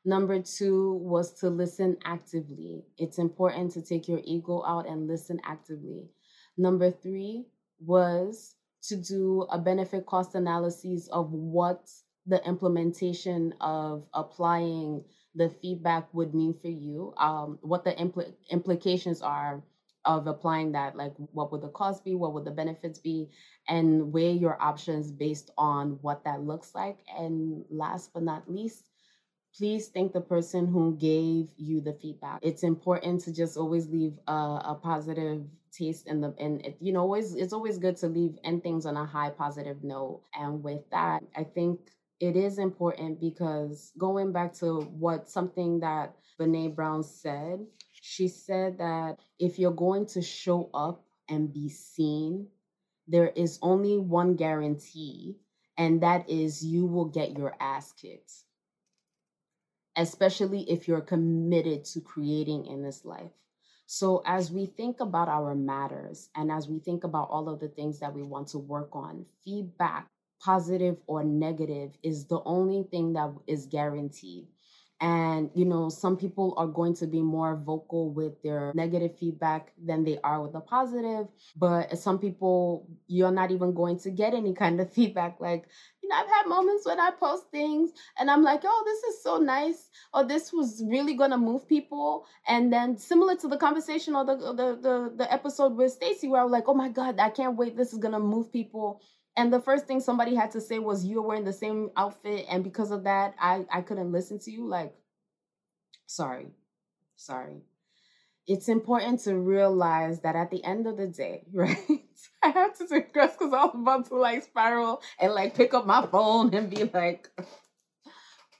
Number 0.04 0.40
two 0.40 0.94
was 0.94 1.32
to 1.40 1.50
listen 1.50 1.98
actively. 2.04 2.84
It's 2.96 3.18
important 3.18 3.72
to 3.72 3.82
take 3.82 4.08
your 4.08 4.20
ego 4.24 4.62
out 4.66 4.88
and 4.88 5.06
listen 5.06 5.40
actively. 5.44 6.08
Number 6.56 6.90
three 6.90 7.46
was 7.80 8.54
to 8.84 8.96
do 8.96 9.46
a 9.50 9.58
benefit 9.58 10.06
cost 10.06 10.34
analysis 10.34 11.08
of 11.08 11.30
what 11.32 11.86
the 12.26 12.42
implementation 12.46 13.54
of 13.60 14.06
applying 14.14 15.04
the 15.34 15.48
feedback 15.48 16.12
would 16.12 16.34
mean 16.34 16.52
for 16.54 16.68
you, 16.68 17.14
um, 17.16 17.58
what 17.62 17.84
the 17.84 17.92
impl- 17.92 18.32
implications 18.50 19.22
are 19.22 19.62
of 20.06 20.26
applying 20.26 20.72
that 20.72 20.96
like 20.96 21.12
what 21.32 21.52
would 21.52 21.60
the 21.60 21.68
cost 21.68 22.04
be 22.04 22.14
what 22.14 22.32
would 22.32 22.44
the 22.46 22.50
benefits 22.50 22.98
be 22.98 23.28
and 23.68 24.12
weigh 24.12 24.32
your 24.32 24.60
options 24.62 25.10
based 25.12 25.50
on 25.58 25.98
what 26.00 26.24
that 26.24 26.40
looks 26.42 26.74
like. 26.74 26.98
And 27.18 27.64
last 27.70 28.12
but 28.14 28.22
not 28.22 28.50
least 28.50 28.84
please 29.56 29.88
thank 29.88 30.12
the 30.12 30.20
person 30.20 30.66
who 30.66 30.96
gave 30.96 31.48
you 31.56 31.80
the 31.80 31.92
feedback. 31.94 32.38
It's 32.42 32.62
important 32.62 33.22
to 33.22 33.32
just 33.32 33.56
always 33.56 33.88
leave 33.88 34.18
a, 34.28 34.32
a 34.32 34.78
positive 34.80 35.42
taste 35.72 36.06
in 36.08 36.20
the 36.20 36.34
and 36.38 36.64
it, 36.66 36.76
you 36.80 36.92
know 36.92 37.00
always 37.00 37.34
it's 37.34 37.52
always 37.52 37.78
good 37.78 37.96
to 37.98 38.08
leave 38.08 38.36
end 38.42 38.62
things 38.62 38.86
on 38.86 38.96
a 38.96 39.04
high 39.04 39.30
positive 39.30 39.84
note. 39.84 40.22
And 40.34 40.62
with 40.64 40.88
that 40.90 41.22
i 41.36 41.44
think 41.44 41.78
it 42.20 42.36
is 42.36 42.58
important 42.58 43.20
because 43.20 43.92
going 43.98 44.32
back 44.32 44.52
to 44.54 44.80
what 44.80 45.28
something 45.28 45.80
that 45.80 46.14
Brene 46.38 46.74
Brown 46.74 47.02
said 47.02 47.66
she 48.00 48.28
said 48.28 48.78
that 48.78 49.18
if 49.38 49.58
you're 49.58 49.70
going 49.70 50.06
to 50.06 50.22
show 50.22 50.70
up 50.72 51.04
and 51.28 51.52
be 51.52 51.68
seen, 51.68 52.48
there 53.06 53.28
is 53.28 53.58
only 53.62 53.98
one 53.98 54.36
guarantee, 54.36 55.36
and 55.76 56.02
that 56.02 56.28
is 56.28 56.64
you 56.64 56.86
will 56.86 57.04
get 57.04 57.36
your 57.36 57.54
ass 57.60 57.92
kicked. 57.92 58.32
Especially 59.96 60.62
if 60.70 60.88
you're 60.88 61.00
committed 61.00 61.84
to 61.86 62.00
creating 62.00 62.66
in 62.66 62.82
this 62.82 63.04
life. 63.04 63.32
So, 63.86 64.22
as 64.24 64.52
we 64.52 64.66
think 64.66 65.00
about 65.00 65.28
our 65.28 65.54
matters 65.54 66.30
and 66.36 66.50
as 66.50 66.68
we 66.68 66.78
think 66.78 67.02
about 67.04 67.28
all 67.30 67.48
of 67.48 67.58
the 67.58 67.68
things 67.68 67.98
that 67.98 68.14
we 68.14 68.22
want 68.22 68.48
to 68.48 68.58
work 68.58 68.90
on, 68.94 69.26
feedback, 69.44 70.08
positive 70.40 70.98
or 71.06 71.22
negative, 71.24 71.96
is 72.02 72.26
the 72.26 72.40
only 72.44 72.84
thing 72.90 73.12
that 73.14 73.32
is 73.46 73.66
guaranteed. 73.66 74.46
And 75.00 75.50
you 75.54 75.64
know 75.64 75.88
some 75.88 76.16
people 76.16 76.52
are 76.58 76.66
going 76.66 76.94
to 76.96 77.06
be 77.06 77.22
more 77.22 77.56
vocal 77.56 78.10
with 78.10 78.42
their 78.42 78.70
negative 78.74 79.16
feedback 79.16 79.72
than 79.82 80.04
they 80.04 80.18
are 80.22 80.42
with 80.42 80.52
the 80.52 80.60
positive 80.60 81.26
but 81.56 81.98
some 81.98 82.18
people 82.18 82.86
you're 83.06 83.30
not 83.30 83.50
even 83.50 83.72
going 83.72 83.98
to 84.00 84.10
get 84.10 84.34
any 84.34 84.52
kind 84.52 84.78
of 84.78 84.92
feedback 84.96 85.40
like 85.40 85.66
you 86.02 86.08
know 86.08 86.16
i've 86.16 86.28
had 86.28 86.46
moments 86.46 86.84
when 86.84 87.00
i 87.00 87.10
post 87.10 87.44
things 87.50 87.92
and 88.18 88.30
i'm 88.30 88.42
like 88.42 88.60
oh 88.64 88.82
this 88.84 89.14
is 89.14 89.22
so 89.22 89.38
nice 89.38 89.88
or 90.12 90.22
this 90.22 90.52
was 90.52 90.82
really 90.86 91.14
going 91.14 91.30
to 91.30 91.38
move 91.38 91.66
people 91.66 92.26
and 92.46 92.70
then 92.70 92.96
similar 92.96 93.34
to 93.34 93.48
the 93.48 93.56
conversation 93.56 94.14
or 94.14 94.26
the 94.26 94.36
the 94.36 94.78
the, 94.82 95.12
the 95.16 95.32
episode 95.32 95.74
with 95.74 95.92
stacey 95.92 96.28
where 96.28 96.42
i 96.42 96.44
was 96.44 96.52
like 96.52 96.68
oh 96.68 96.74
my 96.74 96.90
god 96.90 97.18
i 97.18 97.30
can't 97.30 97.56
wait 97.56 97.74
this 97.74 97.94
is 97.94 97.98
going 97.98 98.12
to 98.12 98.20
move 98.20 98.52
people 98.52 99.00
and 99.36 99.52
the 99.52 99.60
first 99.60 99.86
thing 99.86 100.00
somebody 100.00 100.34
had 100.34 100.50
to 100.50 100.60
say 100.60 100.78
was 100.78 101.04
you're 101.04 101.22
wearing 101.22 101.44
the 101.44 101.52
same 101.52 101.90
outfit 101.96 102.46
and 102.48 102.64
because 102.64 102.90
of 102.90 103.04
that 103.04 103.34
i 103.40 103.64
i 103.72 103.80
couldn't 103.80 104.12
listen 104.12 104.38
to 104.38 104.50
you 104.50 104.66
like 104.66 104.94
sorry 106.06 106.48
sorry. 107.16 107.62
It's 108.46 108.68
important 108.68 109.20
to 109.20 109.36
realize 109.36 110.22
that 110.22 110.34
at 110.34 110.50
the 110.50 110.64
end 110.64 110.86
of 110.88 110.96
the 110.96 111.06
day 111.06 111.44
right 111.52 111.76
i 112.42 112.48
have 112.48 112.76
to 112.78 112.86
digress 112.86 113.34
because 113.34 113.52
i 113.52 113.64
was 113.64 113.74
about 113.74 114.06
to 114.08 114.16
like 114.16 114.42
spiral 114.42 115.02
and 115.20 115.34
like 115.34 115.54
pick 115.54 115.74
up 115.74 115.86
my 115.86 116.04
phone 116.06 116.52
and 116.54 116.70
be 116.70 116.84
like 116.84 117.30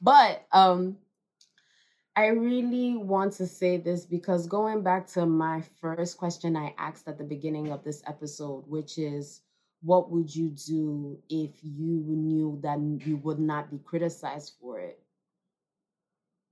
but 0.00 0.46
um 0.52 0.96
I 2.16 2.26
really 2.26 2.96
want 2.96 3.32
to 3.34 3.46
say 3.46 3.76
this 3.76 4.04
because 4.04 4.46
going 4.46 4.82
back 4.82 5.06
to 5.12 5.24
my 5.24 5.62
first 5.80 6.18
question 6.18 6.56
I 6.56 6.74
asked 6.76 7.08
at 7.08 7.16
the 7.16 7.24
beginning 7.24 7.70
of 7.70 7.84
this 7.84 8.02
episode, 8.06 8.64
which 8.66 8.98
is 8.98 9.40
what 9.82 10.10
would 10.10 10.34
you 10.34 10.48
do 10.48 11.18
if 11.28 11.50
you 11.62 12.04
knew 12.06 12.58
that 12.62 12.78
you 13.06 13.16
would 13.18 13.38
not 13.38 13.70
be 13.70 13.78
criticized 13.78 14.54
for 14.60 14.80
it? 14.80 15.00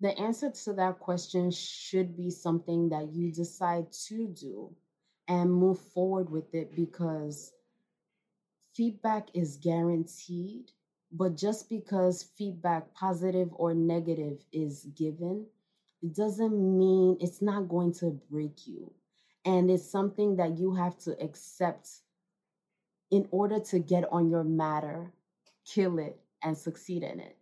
The 0.01 0.17
answer 0.19 0.51
to 0.51 0.73
that 0.75 1.01
question 1.01 1.51
should 1.51 2.17
be 2.17 2.31
something 2.31 2.89
that 2.91 3.13
you 3.13 3.33
decide 3.33 3.93
to 4.07 4.29
do 4.29 4.75
and 5.27 5.53
move 5.53 5.79
forward 5.93 6.31
with 6.31 6.55
it 6.55 6.75
because 6.75 7.53
feedback 8.75 9.29
is 9.35 9.57
guaranteed. 9.57 10.71
But 11.11 11.37
just 11.37 11.69
because 11.69 12.23
feedback, 12.23 12.95
positive 12.95 13.49
or 13.55 13.75
negative, 13.75 14.45
is 14.53 14.87
given, 14.97 15.47
it 16.03 16.15
doesn't 16.15 16.79
mean 16.79 17.17
it's 17.21 17.43
not 17.43 17.69
going 17.69 17.93
to 17.95 18.21
break 18.31 18.67
you. 18.67 18.93
And 19.45 19.71
it's 19.71 19.91
something 19.91 20.37
that 20.37 20.59
you 20.59 20.75
have 20.75 20.99
to 20.99 21.21
accept 21.21 21.89
in 23.11 23.27
order 23.31 23.59
to 23.59 23.79
get 23.79 24.05
on 24.13 24.31
your 24.31 24.45
matter, 24.45 25.13
kill 25.65 25.99
it, 25.99 26.19
and 26.43 26.57
succeed 26.57 27.03
in 27.03 27.21
it. 27.21 27.37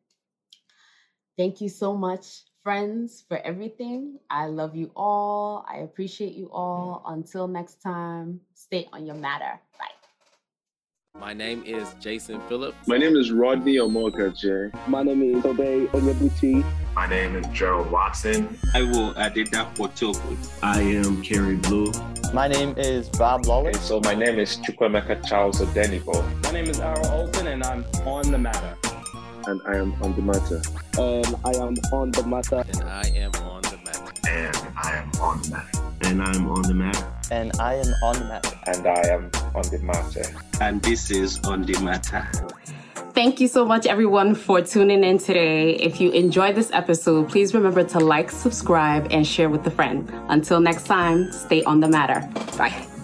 Thank 1.36 1.60
you 1.60 1.68
so 1.68 1.94
much, 1.96 2.44
friends, 2.62 3.22
for 3.28 3.36
everything. 3.38 4.18
I 4.30 4.46
love 4.46 4.74
you 4.74 4.90
all. 4.96 5.66
I 5.68 5.78
appreciate 5.78 6.32
you 6.32 6.50
all. 6.50 7.02
Until 7.06 7.46
next 7.46 7.82
time, 7.82 8.40
stay 8.54 8.88
on 8.92 9.04
your 9.04 9.16
matter. 9.16 9.60
Bye. 9.78 11.20
My 11.20 11.32
name 11.34 11.62
is 11.66 11.94
Jason 12.00 12.40
Phillips. 12.48 12.86
My 12.86 12.98
name 12.98 13.16
is 13.16 13.32
Rodney 13.32 13.76
Omokache. 13.76 14.72
My 14.88 15.02
name 15.02 15.36
is 15.36 15.44
Obi 15.44 15.86
Onyebuchi. 15.92 16.64
My 16.96 17.06
name 17.06 17.36
is 17.36 17.46
Gerald 17.48 17.90
Watson. 17.90 18.58
I 18.72 18.80
will 18.80 19.12
Adida 19.16 19.70
Potoku. 19.74 20.34
I 20.62 20.80
am 20.80 21.20
Kerry 21.22 21.56
Blue. 21.56 21.92
My 22.32 22.48
name 22.48 22.72
is 22.78 23.10
Bob 23.10 23.44
Lawler. 23.44 23.74
So 23.74 24.00
my 24.00 24.14
name 24.14 24.38
is 24.38 24.56
Chukwuemeka 24.56 25.28
Charles 25.28 25.60
Odenibo. 25.60 26.16
My 26.44 26.52
name 26.52 26.64
is 26.64 26.80
Aaron 26.80 27.06
Olson 27.08 27.48
and 27.48 27.62
I'm 27.64 27.84
on 28.06 28.32
the 28.32 28.38
matter. 28.38 28.74
And 29.46 29.60
um, 29.60 29.66
I 29.66 29.76
am 29.76 29.92
on 30.02 30.12
the 30.12 30.22
matter. 30.22 30.62
And 30.96 31.36
I 31.44 31.50
am 31.50 31.74
on 31.92 32.10
the 32.12 32.26
matter. 32.26 32.64
And 32.66 32.82
I 32.82 33.06
am 33.14 33.34
on 33.44 33.60
the 33.60 33.78
matter. 33.84 34.12
And 34.26 34.72
I 34.78 34.96
am 34.96 35.20
on 35.20 35.42
the 35.42 35.52
matter. 35.52 35.82
And 36.00 36.22
I 36.22 36.34
am 36.34 36.48
on 36.48 36.62
the 36.62 36.74
matter. 36.74 37.06
And 37.30 37.52
I 37.60 37.74
am 37.74 37.92
on 38.02 38.18
the 38.18 38.24
matter. 38.24 38.58
And 38.66 38.86
I 38.86 39.06
am 39.08 39.30
on 39.54 39.64
the 39.70 39.78
matter. 39.82 40.24
And 40.62 40.80
this 40.80 41.10
is 41.10 41.44
on 41.44 41.62
the 41.62 41.78
matter. 41.80 42.26
Thank 43.16 43.40
you 43.40 43.48
so 43.48 43.64
much, 43.64 43.86
everyone, 43.86 44.34
for 44.34 44.60
tuning 44.60 45.02
in 45.02 45.16
today. 45.16 45.70
If 45.76 46.02
you 46.02 46.10
enjoyed 46.10 46.54
this 46.54 46.70
episode, 46.74 47.30
please 47.30 47.54
remember 47.54 47.82
to 47.82 47.98
like, 47.98 48.30
subscribe, 48.30 49.08
and 49.10 49.26
share 49.26 49.48
with 49.48 49.66
a 49.66 49.70
friend. 49.70 50.06
Until 50.28 50.60
next 50.60 50.84
time, 50.84 51.32
stay 51.32 51.62
on 51.64 51.80
the 51.80 51.88
matter. 51.88 52.28
Bye. 52.58 52.95